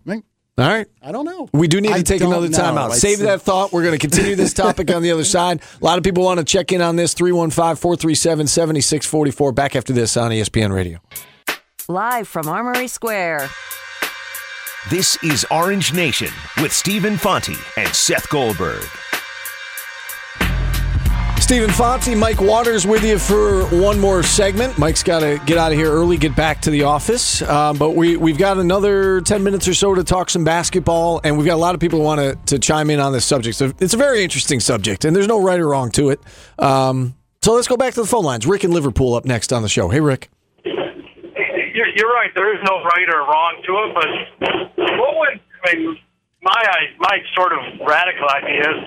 All 0.57 0.65
right. 0.65 0.87
I 1.01 1.11
don't 1.11 1.25
know. 1.25 1.49
We 1.53 1.67
do 1.67 1.81
need 1.81 1.89
to 1.89 1.95
I 1.95 2.01
take 2.01 2.21
don't 2.21 2.31
another 2.31 2.47
know. 2.47 2.57
time 2.57 2.77
out. 2.77 2.85
It's- 2.85 3.01
Save 3.01 3.19
that 3.19 3.41
thought. 3.41 3.73
We're 3.73 3.81
going 3.83 3.91
to 3.93 3.99
continue 3.99 4.35
this 4.35 4.53
topic 4.53 4.89
on 4.89 5.01
the 5.01 5.11
other 5.11 5.25
side. 5.25 5.61
A 5.81 5.83
lot 5.83 5.97
of 5.97 6.03
people 6.05 6.23
want 6.23 6.37
to 6.39 6.45
check 6.45 6.71
in 6.71 6.81
on 6.81 6.95
this. 6.95 7.13
315 7.13 7.75
437 7.75 8.47
7644. 8.47 9.51
Back 9.51 9.75
after 9.75 9.91
this 9.91 10.15
on 10.15 10.31
ESPN 10.31 10.73
Radio. 10.73 10.99
Live 11.89 12.27
from 12.29 12.47
Armory 12.47 12.87
Square. 12.87 13.49
This 14.89 15.21
is 15.23 15.45
Orange 15.51 15.93
Nation 15.93 16.29
with 16.61 16.71
Stephen 16.71 17.17
Fonte 17.17 17.55
and 17.75 17.89
Seth 17.89 18.29
Goldberg. 18.29 18.83
Stephen 21.45 21.69
Fonte, 21.69 22.17
Mike 22.17 22.41
Waters 22.41 22.87
with 22.87 23.03
you 23.03 23.19
for 23.19 23.65
one 23.65 23.99
more 23.99 24.23
segment. 24.23 24.79
Mike's 24.79 25.03
got 25.03 25.19
to 25.19 25.39
get 25.45 25.59
out 25.59 25.71
of 25.71 25.77
here 25.77 25.91
early, 25.91 26.17
get 26.17 26.35
back 26.35 26.59
to 26.61 26.71
the 26.71 26.81
office. 26.81 27.43
Uh, 27.43 27.71
but 27.71 27.91
we, 27.91 28.17
we've 28.17 28.39
got 28.39 28.57
another 28.57 29.21
10 29.21 29.43
minutes 29.43 29.67
or 29.67 29.75
so 29.75 29.93
to 29.93 30.03
talk 30.03 30.31
some 30.31 30.43
basketball, 30.43 31.21
and 31.23 31.37
we've 31.37 31.45
got 31.45 31.53
a 31.53 31.61
lot 31.61 31.75
of 31.75 31.79
people 31.79 31.99
who 31.99 32.05
want 32.05 32.19
to, 32.19 32.35
to 32.47 32.57
chime 32.57 32.89
in 32.89 32.99
on 32.99 33.13
this 33.13 33.25
subject. 33.25 33.57
So 33.57 33.71
it's 33.79 33.93
a 33.93 33.97
very 33.97 34.23
interesting 34.23 34.59
subject, 34.59 35.05
and 35.05 35.15
there's 35.15 35.27
no 35.27 35.39
right 35.39 35.59
or 35.59 35.67
wrong 35.67 35.91
to 35.91 36.09
it. 36.09 36.19
Um, 36.57 37.13
so 37.43 37.53
let's 37.53 37.67
go 37.67 37.77
back 37.77 37.93
to 37.93 38.01
the 38.01 38.07
phone 38.07 38.25
lines. 38.25 38.47
Rick 38.47 38.63
in 38.63 38.71
Liverpool 38.71 39.13
up 39.13 39.25
next 39.25 39.53
on 39.53 39.61
the 39.61 39.69
show. 39.69 39.89
Hey, 39.89 39.99
Rick. 39.99 40.31
You're, 40.63 41.89
you're 41.95 42.11
right. 42.11 42.31
There 42.33 42.55
is 42.55 42.63
no 42.63 42.81
right 42.83 43.07
or 43.13 43.19
wrong 43.19 43.61
to 43.67 43.71
it, 43.83 43.93
but 43.93 44.87
what 44.97 45.15
would 45.19 45.39
I 45.63 45.75
mean? 45.75 45.99
My 46.41 46.63
my 46.99 47.17
sort 47.35 47.53
of 47.53 47.59
radical 47.87 48.29
idea 48.29 48.61
is 48.61 48.83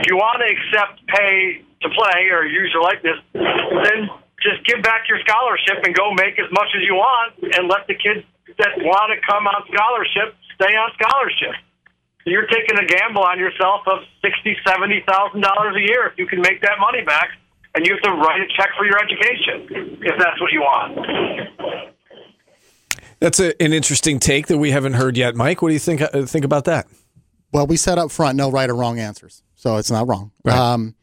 if 0.00 0.06
you 0.06 0.16
want 0.16 0.40
to 0.40 0.46
accept 0.46 1.06
pay 1.06 1.64
to 1.82 1.88
play 1.90 2.30
or 2.30 2.44
use 2.46 2.70
your 2.72 2.82
likeness, 2.82 3.18
then 3.34 4.08
just 4.42 4.64
give 4.66 4.82
back 4.82 5.08
your 5.08 5.18
scholarship 5.26 5.82
and 5.84 5.94
go 5.94 6.12
make 6.14 6.38
as 6.38 6.50
much 6.52 6.68
as 6.74 6.82
you 6.82 6.94
want, 6.94 7.34
and 7.56 7.68
let 7.68 7.86
the 7.86 7.94
kids 7.94 8.26
that 8.58 8.74
want 8.78 9.10
to 9.14 9.18
come 9.26 9.46
on 9.46 9.62
scholarship 9.72 10.34
stay 10.54 10.74
on 10.74 10.90
scholarship. 10.98 11.54
You're 12.26 12.46
taking 12.46 12.76
a 12.78 12.84
gamble 12.84 13.22
on 13.22 13.38
yourself 13.38 13.82
of 13.86 14.00
sixty, 14.20 14.56
seventy 14.66 15.02
thousand 15.06 15.40
dollars 15.40 15.76
a 15.76 15.80
year 15.80 16.06
if 16.08 16.18
you 16.18 16.26
can 16.26 16.40
make 16.40 16.60
that 16.62 16.78
money 16.78 17.02
back, 17.02 17.30
and 17.74 17.86
you 17.86 17.94
have 17.94 18.02
to 18.02 18.10
write 18.10 18.40
a 18.40 18.48
check 18.56 18.68
for 18.76 18.84
your 18.84 18.98
education 18.98 19.98
if 20.02 20.14
that's 20.18 20.40
what 20.40 20.52
you 20.52 20.60
want. 20.60 20.98
That's 23.20 23.40
a, 23.40 23.60
an 23.62 23.72
interesting 23.72 24.20
take 24.20 24.46
that 24.48 24.58
we 24.58 24.70
haven't 24.70 24.92
heard 24.94 25.16
yet. 25.16 25.34
Mike, 25.34 25.62
what 25.62 25.68
do 25.68 25.74
you 25.74 25.80
think, 25.80 26.02
uh, 26.02 26.24
think 26.26 26.44
about 26.44 26.66
that? 26.66 26.86
Well, 27.52 27.66
we 27.66 27.76
said 27.76 27.98
up 27.98 28.10
front 28.10 28.36
no 28.36 28.50
right 28.50 28.68
or 28.68 28.74
wrong 28.74 28.98
answers, 28.98 29.42
so 29.56 29.76
it's 29.76 29.90
not 29.90 30.06
wrong. 30.06 30.30
Right. 30.44 30.56
Um, 30.56 30.94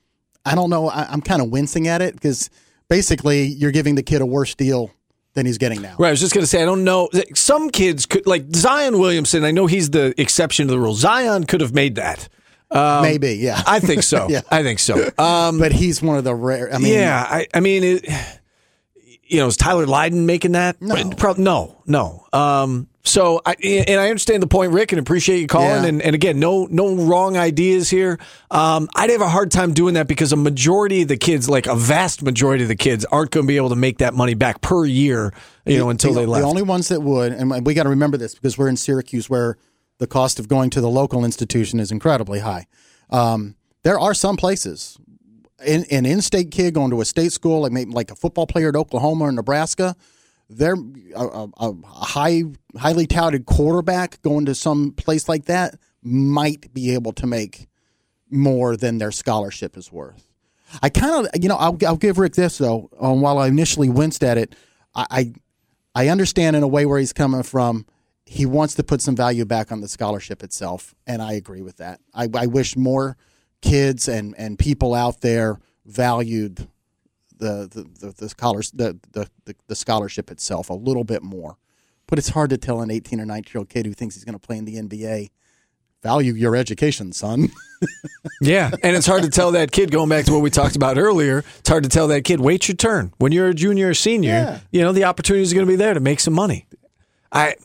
I 0.46 0.56
don't 0.56 0.70
know. 0.70 0.90
I, 0.90 1.08
I'm 1.10 1.22
kind 1.22 1.42
of 1.42 1.50
wincing 1.50 1.88
at 1.88 2.02
it 2.02 2.14
because 2.14 2.50
basically 2.88 3.46
you're 3.46 3.72
giving 3.72 3.96
the 3.96 4.04
kid 4.04 4.22
a 4.22 4.26
worse 4.26 4.56
deal 4.56 4.92
than 5.34 5.46
he's 5.46 5.58
getting 5.58 5.82
now. 5.82 5.96
Right, 6.00 6.10
I 6.10 6.12
was 6.12 6.22
just 6.22 6.34
going 6.34 6.44
to 6.44 6.48
say, 6.48 6.62
I 6.62 6.66
don't 6.66 6.84
know. 6.84 7.10
Some 7.34 7.70
kids 7.70 8.06
could, 8.06 8.26
like 8.26 8.46
Zion 8.56 9.00
Williamson, 9.00 9.44
I 9.44 9.52
know 9.52 9.66
he's 9.68 9.90
the 9.90 10.14
exception 10.20 10.68
to 10.68 10.72
the 10.72 10.80
rule. 10.80 10.94
Zion 10.94 11.46
could 11.46 11.62
have 11.62 11.74
made 11.74 11.96
that. 11.96 12.30
Um, 12.72 13.04
Maybe, 13.04 13.36
yeah. 13.36 13.62
I 13.68 13.80
think 13.80 14.04
so. 14.04 14.28
Yeah. 14.30 14.42
I 14.50 14.64
think 14.64 14.80
so. 14.80 15.10
Um, 15.18 15.60
but 15.60 15.72
he's 15.72 16.02
one 16.02 16.18
of 16.18 16.24
the 16.24 16.34
rare. 16.34 16.74
I 16.74 16.78
mean, 16.78 16.94
yeah, 16.94 17.26
I, 17.28 17.48
I 17.54 17.60
mean, 17.60 17.84
it, 17.84 18.06
you 19.24 19.40
know, 19.40 19.48
is 19.48 19.58
Tyler 19.58 19.86
Lydon 19.86 20.26
making 20.26 20.54
that? 20.54 20.82
No. 20.82 20.96
No, 21.38 21.84
no. 21.86 22.28
Um, 22.34 22.88
so, 23.06 23.42
I, 23.46 23.54
and 23.54 24.00
I 24.00 24.10
understand 24.10 24.44
the 24.44 24.48
point, 24.48 24.72
Rick, 24.72 24.92
and 24.92 25.00
appreciate 25.00 25.40
you 25.40 25.48
calling. 25.48 25.84
Yeah. 25.84 25.86
And, 25.86 26.02
and 26.02 26.16
again, 26.16 26.40
no, 26.40 26.68
no 26.70 26.96
wrong 26.96 27.38
ideas 27.38 27.90
here. 27.90 28.20
Um, 28.52 28.90
I'd 28.96 29.10
have 29.12 29.22
a 29.22 29.30
hard 29.30 29.52
time 29.52 29.74
doing 29.74 29.94
that 29.94 30.08
because 30.08 30.34
a 30.34 30.36
majority 30.36 31.04
of 31.04 31.08
the 31.08 31.18
kids, 31.18 31.48
like 31.48 31.68
a 31.68 31.76
vast 31.76 32.22
majority 32.24 32.64
of 32.64 32.68
the 32.68 32.76
kids, 32.76 33.06
aren't 33.06 33.32
going 33.32 33.46
to 33.46 33.48
be 33.48 33.58
able 33.58 33.70
to 33.70 33.76
make 33.76 34.00
that 34.00 34.14
money 34.14 34.34
back 34.34 34.62
per 34.62 34.86
year. 34.86 35.34
You 35.66 35.80
know, 35.80 35.90
until 35.90 36.14
the, 36.14 36.20
they 36.20 36.26
left. 36.26 36.44
The 36.44 36.48
only 36.48 36.62
ones 36.62 36.90
that 36.90 37.02
would, 37.02 37.32
and 37.32 37.66
we 37.66 37.74
got 37.74 37.84
to 37.84 37.90
remember 37.90 38.18
this 38.18 38.36
because 38.36 38.58
we're 38.58 38.70
in 38.70 38.78
Syracuse, 38.78 39.30
where 39.30 39.58
the 39.98 40.08
cost 40.08 40.40
of 40.40 40.48
going 40.48 40.70
to 40.72 40.82
the 40.82 40.90
local 40.90 41.24
institution 41.26 41.80
is 41.80 41.92
incredibly 41.92 42.40
high. 42.40 42.68
Um, 43.10 43.56
there 43.84 44.00
are 44.00 44.14
some 44.14 44.38
places, 44.38 44.98
in, 45.66 45.86
an 45.90 46.06
in-state 46.06 46.52
kid 46.52 46.74
going 46.74 46.92
to 46.92 47.02
a 47.02 47.06
state 47.06 47.32
school, 47.32 47.62
like 47.62 47.72
maybe 47.72 47.92
like 47.92 48.12
a 48.12 48.16
football 48.16 48.46
player 48.46 48.70
at 48.70 48.76
Oklahoma 48.76 49.26
or 49.26 49.32
Nebraska, 49.32 49.96
they're 50.50 50.78
a, 51.16 51.48
a, 51.58 51.74
high, 51.86 52.44
highly 52.78 53.08
touted 53.08 53.46
quarterback 53.46 54.22
going 54.22 54.46
to 54.46 54.56
some 54.56 54.92
place 54.92 55.28
like 55.28 55.46
that 55.46 55.76
might 56.04 56.74
be 56.74 56.94
able 56.94 57.14
to 57.14 57.26
make 57.26 57.68
more 58.30 58.78
than 58.78 58.98
their 58.98 59.12
scholarship 59.12 59.78
is 59.78 59.92
worth. 59.92 60.28
I 60.82 60.90
kind 60.90 61.26
of, 61.26 61.42
you 61.42 61.50
know, 61.50 61.56
I'll, 61.56 61.78
I'll 61.86 61.98
give 61.98 62.18
Rick 62.18 62.34
this 62.34 62.58
though. 62.58 62.90
Um, 63.00 63.22
while 63.22 63.38
I 63.38 63.48
initially 63.48 63.90
winced 63.90 64.24
at 64.24 64.38
it, 64.38 64.56
I, 64.94 65.06
I 65.10 65.34
I 65.96 66.10
understand 66.10 66.58
in 66.58 66.62
a 66.64 66.68
way 66.68 66.86
where 66.86 67.00
he's 67.00 67.14
coming 67.14 67.44
from. 67.44 67.86
He 68.26 68.46
wants 68.46 68.76
to 68.76 68.84
put 68.84 69.02
some 69.02 69.16
value 69.16 69.46
back 69.46 69.72
on 69.72 69.80
the 69.82 69.88
scholarship 69.88 70.44
itself, 70.44 70.94
and 71.08 71.22
I 71.22 71.34
agree 71.34 71.62
with 71.62 71.78
that. 71.78 72.02
I, 72.14 72.28
I 72.36 72.48
wish 72.48 72.76
more 72.76 73.18
kids 73.62 74.08
and, 74.08 74.36
and 74.38 74.60
people 74.60 74.94
out 74.94 75.22
there 75.22 75.60
valued 75.86 76.68
the 77.38 77.68
the 77.72 78.08
the, 78.08 78.14
the 78.18 78.30
scholars 78.30 78.72
the, 78.72 78.98
the, 79.12 79.28
the 79.46 79.56
the 79.68 79.76
scholarship 79.76 80.32
itself 80.32 80.70
a 80.70 80.74
little 80.74 81.04
bit 81.04 81.24
more. 81.24 81.58
But 82.08 82.20
it's 82.20 82.30
hard 82.30 82.52
to 82.52 82.58
tell 82.58 82.82
an 82.82 82.92
18 82.92 83.20
or 83.20 83.26
19 83.26 83.52
year 83.52 83.60
old 83.60 83.70
kid 83.70 83.86
who 83.88 83.94
thinks 83.94 84.14
he's 84.14 84.24
going 84.24 84.38
to 84.38 84.48
play 84.48 84.58
in 84.58 84.66
the 84.66 84.76
NBA 84.76 85.30
value 86.06 86.34
your 86.34 86.56
education, 86.56 87.12
son. 87.12 87.50
Yeah, 88.42 88.72
and 88.82 88.96
it's 88.96 89.06
hard 89.06 89.24
to 89.24 89.30
tell 89.30 89.52
that 89.52 89.72
kid 89.72 89.92
going 89.92 90.10
back 90.10 90.26
to 90.26 90.34
what 90.34 90.42
we 90.42 90.50
talked 90.50 90.76
about 90.76 90.98
earlier. 90.98 91.44
It's 91.60 91.70
hard 91.70 91.84
to 91.84 91.90
tell 91.90 92.08
that 92.08 92.24
kid 92.24 92.40
wait 92.40 92.68
your 92.68 92.76
turn 92.76 93.14
when 93.18 93.32
you're 93.32 93.50
a 93.50 93.54
junior 93.54 93.90
or 93.90 93.94
senior. 93.94 94.32
Yeah. 94.32 94.60
You 94.72 94.82
know 94.82 94.92
the 94.92 95.04
opportunity 95.04 95.44
is 95.44 95.54
going 95.54 95.66
to 95.66 95.70
be 95.70 95.76
there 95.76 95.94
to 95.94 96.00
make 96.00 96.20
some 96.20 96.34
money. 96.34 96.66
I 97.32 97.56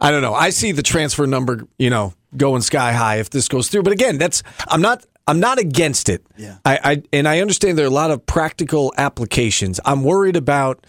I 0.00 0.10
don't 0.10 0.22
know. 0.22 0.34
I 0.34 0.50
see 0.50 0.72
the 0.72 0.82
transfer 0.82 1.26
number, 1.26 1.66
you 1.78 1.90
know, 1.90 2.14
going 2.36 2.62
sky 2.62 2.92
high 2.92 3.16
if 3.16 3.30
this 3.30 3.46
goes 3.48 3.68
through. 3.68 3.84
But 3.84 3.92
again, 3.92 4.18
that's 4.18 4.42
I'm 4.66 4.82
not 4.82 5.04
I'm 5.28 5.40
not 5.40 5.58
against 5.58 6.08
it. 6.08 6.26
Yeah. 6.36 6.56
I, 6.64 6.78
I 6.82 7.02
and 7.12 7.28
I 7.28 7.40
understand 7.40 7.76
there 7.76 7.84
are 7.84 7.88
a 7.88 7.90
lot 7.90 8.10
of 8.10 8.24
practical 8.24 8.94
applications. 8.96 9.78
I'm 9.84 10.02
worried 10.02 10.36
about 10.36 10.86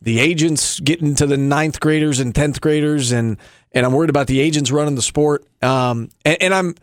the 0.00 0.18
agents 0.18 0.80
getting 0.80 1.14
to 1.16 1.26
the 1.26 1.36
ninth 1.36 1.78
graders 1.78 2.18
and 2.18 2.34
tenth 2.34 2.60
graders, 2.60 3.12
and 3.12 3.36
and 3.72 3.84
I'm 3.84 3.92
worried 3.92 4.10
about 4.10 4.28
the 4.28 4.40
agents 4.40 4.70
running 4.70 4.94
the 4.94 5.02
sport. 5.02 5.44
Um, 5.62 6.08
and, 6.24 6.42
and 6.42 6.54
I'm 6.54 6.74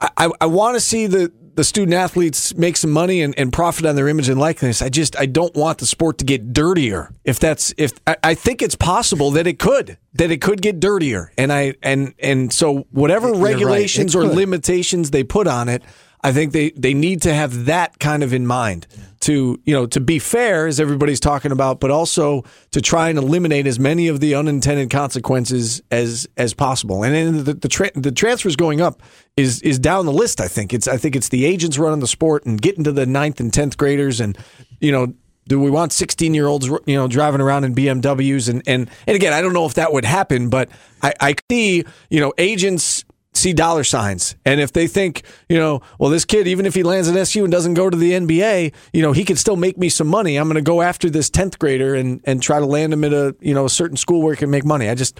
I, 0.00 0.30
I 0.40 0.46
want 0.46 0.74
to 0.74 0.80
see 0.80 1.06
the 1.06 1.32
the 1.54 1.64
student 1.64 1.94
athletes 1.94 2.54
make 2.54 2.76
some 2.76 2.90
money 2.90 3.20
and, 3.20 3.38
and 3.38 3.52
profit 3.52 3.84
on 3.84 3.94
their 3.94 4.08
image 4.08 4.28
and 4.28 4.40
likeness. 4.40 4.80
I 4.80 4.88
just 4.88 5.16
I 5.18 5.26
don't 5.26 5.54
want 5.54 5.78
the 5.78 5.86
sport 5.86 6.18
to 6.18 6.24
get 6.24 6.52
dirtier. 6.52 7.12
If 7.24 7.38
that's 7.38 7.74
if 7.76 7.92
I, 8.06 8.16
I 8.22 8.34
think 8.34 8.62
it's 8.62 8.74
possible 8.74 9.30
that 9.32 9.46
it 9.46 9.58
could 9.58 9.98
that 10.14 10.30
it 10.30 10.40
could 10.40 10.62
get 10.62 10.80
dirtier, 10.80 11.30
and 11.38 11.52
I 11.52 11.74
and 11.82 12.14
and 12.18 12.52
so 12.52 12.86
whatever 12.90 13.28
You're 13.28 13.36
right. 13.36 13.52
Regulations 13.52 14.16
or 14.16 14.22
could. 14.22 14.34
limitations 14.34 15.10
they 15.10 15.24
put 15.24 15.46
on 15.46 15.68
it, 15.68 15.82
I 16.24 16.32
think 16.32 16.52
they 16.52 16.70
they 16.70 16.94
need 16.94 17.22
to 17.22 17.34
have 17.34 17.66
that 17.66 17.98
kind 17.98 18.22
of 18.22 18.32
in 18.32 18.46
mind 18.46 18.86
to 19.20 19.60
you 19.64 19.74
know 19.74 19.86
to 19.86 20.00
be 20.00 20.18
fair 20.18 20.66
as 20.68 20.78
everybody's 20.78 21.18
talking 21.18 21.50
about, 21.50 21.80
but 21.80 21.90
also 21.90 22.44
to 22.70 22.80
try 22.80 23.08
and 23.08 23.18
eliminate 23.18 23.66
as 23.66 23.78
many 23.80 24.06
of 24.06 24.20
the 24.20 24.34
unintended 24.34 24.90
consequences 24.90 25.82
as 25.90 26.28
as 26.36 26.54
possible. 26.54 27.02
And 27.02 27.14
then 27.14 27.44
the 27.44 27.54
the, 27.54 27.68
tra- 27.68 27.90
the 27.94 28.12
transfers 28.12 28.54
going 28.54 28.80
up 28.80 29.02
is 29.36 29.60
is 29.62 29.78
down 29.78 30.06
the 30.06 30.12
list. 30.12 30.40
I 30.40 30.48
think 30.48 30.72
it's 30.72 30.86
I 30.86 30.96
think 30.96 31.16
it's 31.16 31.28
the 31.28 31.44
agents 31.44 31.76
running 31.76 32.00
the 32.00 32.06
sport 32.06 32.46
and 32.46 32.60
getting 32.60 32.84
to 32.84 32.92
the 32.92 33.06
ninth 33.06 33.40
and 33.40 33.52
tenth 33.52 33.76
graders, 33.76 34.20
and 34.20 34.38
you 34.80 34.92
know. 34.92 35.14
Do 35.48 35.58
we 35.58 35.70
want 35.70 35.92
16 35.92 36.34
year 36.34 36.46
olds, 36.46 36.68
you 36.86 36.94
know, 36.94 37.08
driving 37.08 37.40
around 37.40 37.64
in 37.64 37.74
BMWs? 37.74 38.48
And, 38.48 38.62
and, 38.64 38.88
and 39.08 39.16
again, 39.16 39.32
I 39.32 39.42
don't 39.42 39.52
know 39.52 39.66
if 39.66 39.74
that 39.74 39.92
would 39.92 40.04
happen, 40.04 40.50
but 40.50 40.70
I, 41.02 41.14
I 41.20 41.34
see, 41.50 41.84
you 42.10 42.20
know, 42.20 42.32
agents 42.38 43.04
see 43.42 43.52
dollar 43.52 43.84
signs. 43.84 44.36
And 44.44 44.60
if 44.60 44.72
they 44.72 44.86
think, 44.86 45.22
you 45.48 45.58
know, 45.58 45.80
well, 45.98 46.10
this 46.10 46.24
kid, 46.24 46.46
even 46.46 46.66
if 46.66 46.74
he 46.74 46.82
lands 46.82 47.08
at 47.08 47.16
SU 47.16 47.44
and 47.44 47.52
doesn't 47.52 47.74
go 47.74 47.90
to 47.90 47.96
the 47.96 48.12
NBA, 48.12 48.72
you 48.92 49.02
know, 49.02 49.12
he 49.12 49.24
could 49.24 49.38
still 49.38 49.56
make 49.56 49.76
me 49.76 49.88
some 49.88 50.08
money. 50.08 50.36
I'm 50.36 50.48
going 50.48 50.54
to 50.54 50.62
go 50.62 50.82
after 50.82 51.10
this 51.10 51.28
10th 51.30 51.58
grader 51.58 51.94
and, 51.94 52.20
and 52.24 52.42
try 52.42 52.58
to 52.58 52.66
land 52.66 52.92
him 52.92 53.04
at 53.04 53.12
a, 53.12 53.36
you 53.40 53.54
know, 53.54 53.66
a 53.66 53.70
certain 53.70 53.96
school 53.96 54.22
where 54.22 54.34
he 54.34 54.38
can 54.38 54.50
make 54.50 54.64
money. 54.64 54.88
I 54.88 54.94
just, 54.94 55.18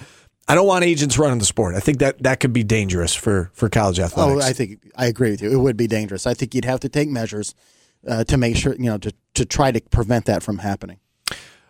I 0.49 0.55
don't 0.55 0.67
want 0.67 0.85
agents 0.85 1.19
running 1.19 1.39
the 1.39 1.45
sport. 1.45 1.75
I 1.75 1.81
think 1.81 1.99
that 1.99 2.23
that 2.23 2.41
could 2.41 2.53
be 2.53 2.65
dangerous 2.65 3.15
for, 3.15 3.51
for 3.53 3.69
college 3.69 3.99
athletes. 3.99 4.45
Oh. 4.45 4.49
I 4.49 4.53
think 4.53 4.81
I 4.97 5.07
agree 5.07 5.31
with 5.31 5.43
you. 5.43 5.51
It 5.51 5.59
would 5.59 5.77
be 5.77 5.87
dangerous. 5.87 6.27
I 6.27 6.35
think 6.35 6.55
you'd 6.55 6.65
have 6.65 6.81
to 6.81 6.89
take 6.89 7.09
measures 7.09 7.55
uh, 8.07 8.25
to 8.25 8.37
make 8.37 8.57
sure 8.57 8.75
you 8.75 8.87
know 8.87 8.99
to 8.99 9.13
to 9.35 9.45
try 9.45 9.71
to 9.71 9.81
prevent 9.91 10.27
that 10.27 10.43
from 10.43 10.59
happening. 10.59 10.99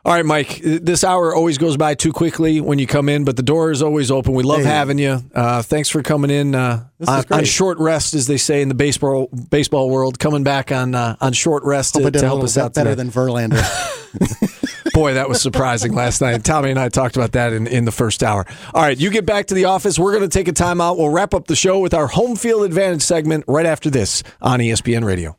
All 0.05 0.13
right, 0.13 0.27
Mike. 0.27 0.61
This 0.65 1.05
hour 1.05 1.33
always 1.33 1.59
goes 1.59 1.77
by 1.77 1.95
too 1.95 2.13
quickly 2.13 2.61
when 2.61 2.81
you 2.81 2.89
come 2.89 3.09
in, 3.09 3.23
but 3.25 3.37
the 3.37 3.43
door 3.45 3.71
is 3.71 3.83
always 3.83 4.11
open. 4.11 4.35
We 4.35 4.43
love 4.43 4.63
Hey. 4.63 4.65
having 4.67 4.99
you. 4.99 5.23
Uh, 5.33 5.63
thanks 5.63 5.89
for 5.89 6.03
coming 6.03 6.29
in 6.29 6.57
uh, 6.57 6.83
on, 7.07 7.25
on 7.31 7.45
short 7.45 7.79
rest, 7.79 8.13
as 8.15 8.27
they 8.27 8.37
say 8.37 8.63
in 8.63 8.69
the 8.69 8.75
baseball 8.75 9.29
baseball 9.51 9.91
world. 9.91 10.19
Coming 10.19 10.43
back 10.43 10.73
on 10.73 10.97
uh, 10.97 11.15
on 11.21 11.33
short 11.35 11.63
rest 11.63 11.95
Hope 11.95 12.03
to, 12.03 12.11
to 12.11 12.21
help 12.27 12.43
us 12.43 12.59
out 12.59 12.75
better 12.75 12.97
today. 12.97 13.03
than 13.05 13.13
Verlander. 13.13 13.63
Boy, 14.93 15.15
that 15.15 15.29
was 15.29 15.41
surprising 15.41 15.95
last 15.95 16.21
night. 16.21 16.43
Tommy 16.45 16.71
and 16.71 16.81
I 16.81 16.89
talked 16.89 17.17
about 17.17 17.33
that 17.33 17.53
in, 17.53 17.69
in 17.69 17.85
the 17.85 17.93
first 17.93 18.25
hour. 18.25 18.45
All 18.75 18.83
right, 18.83 18.99
you 18.99 19.09
get 19.09 19.25
back 19.25 19.47
to 19.47 19.55
the 19.55 19.67
office. 19.67 19.99
We're 20.01 20.13
going 20.19 20.29
to 20.29 20.39
take 20.39 20.49
a 20.49 20.53
timeout. 20.53 20.99
We'll 20.99 21.09
wrap 21.11 21.33
up 21.33 21.47
the 21.47 21.57
show 21.57 21.79
with 21.79 21.95
our 21.95 22.09
home 22.09 22.35
field 22.37 22.65
advantage 22.65 23.03
segment 23.03 23.45
right 23.47 23.67
after 23.67 23.89
this 23.89 24.23
on 24.43 24.59
ESPN 24.59 25.05
Radio. 25.05 25.37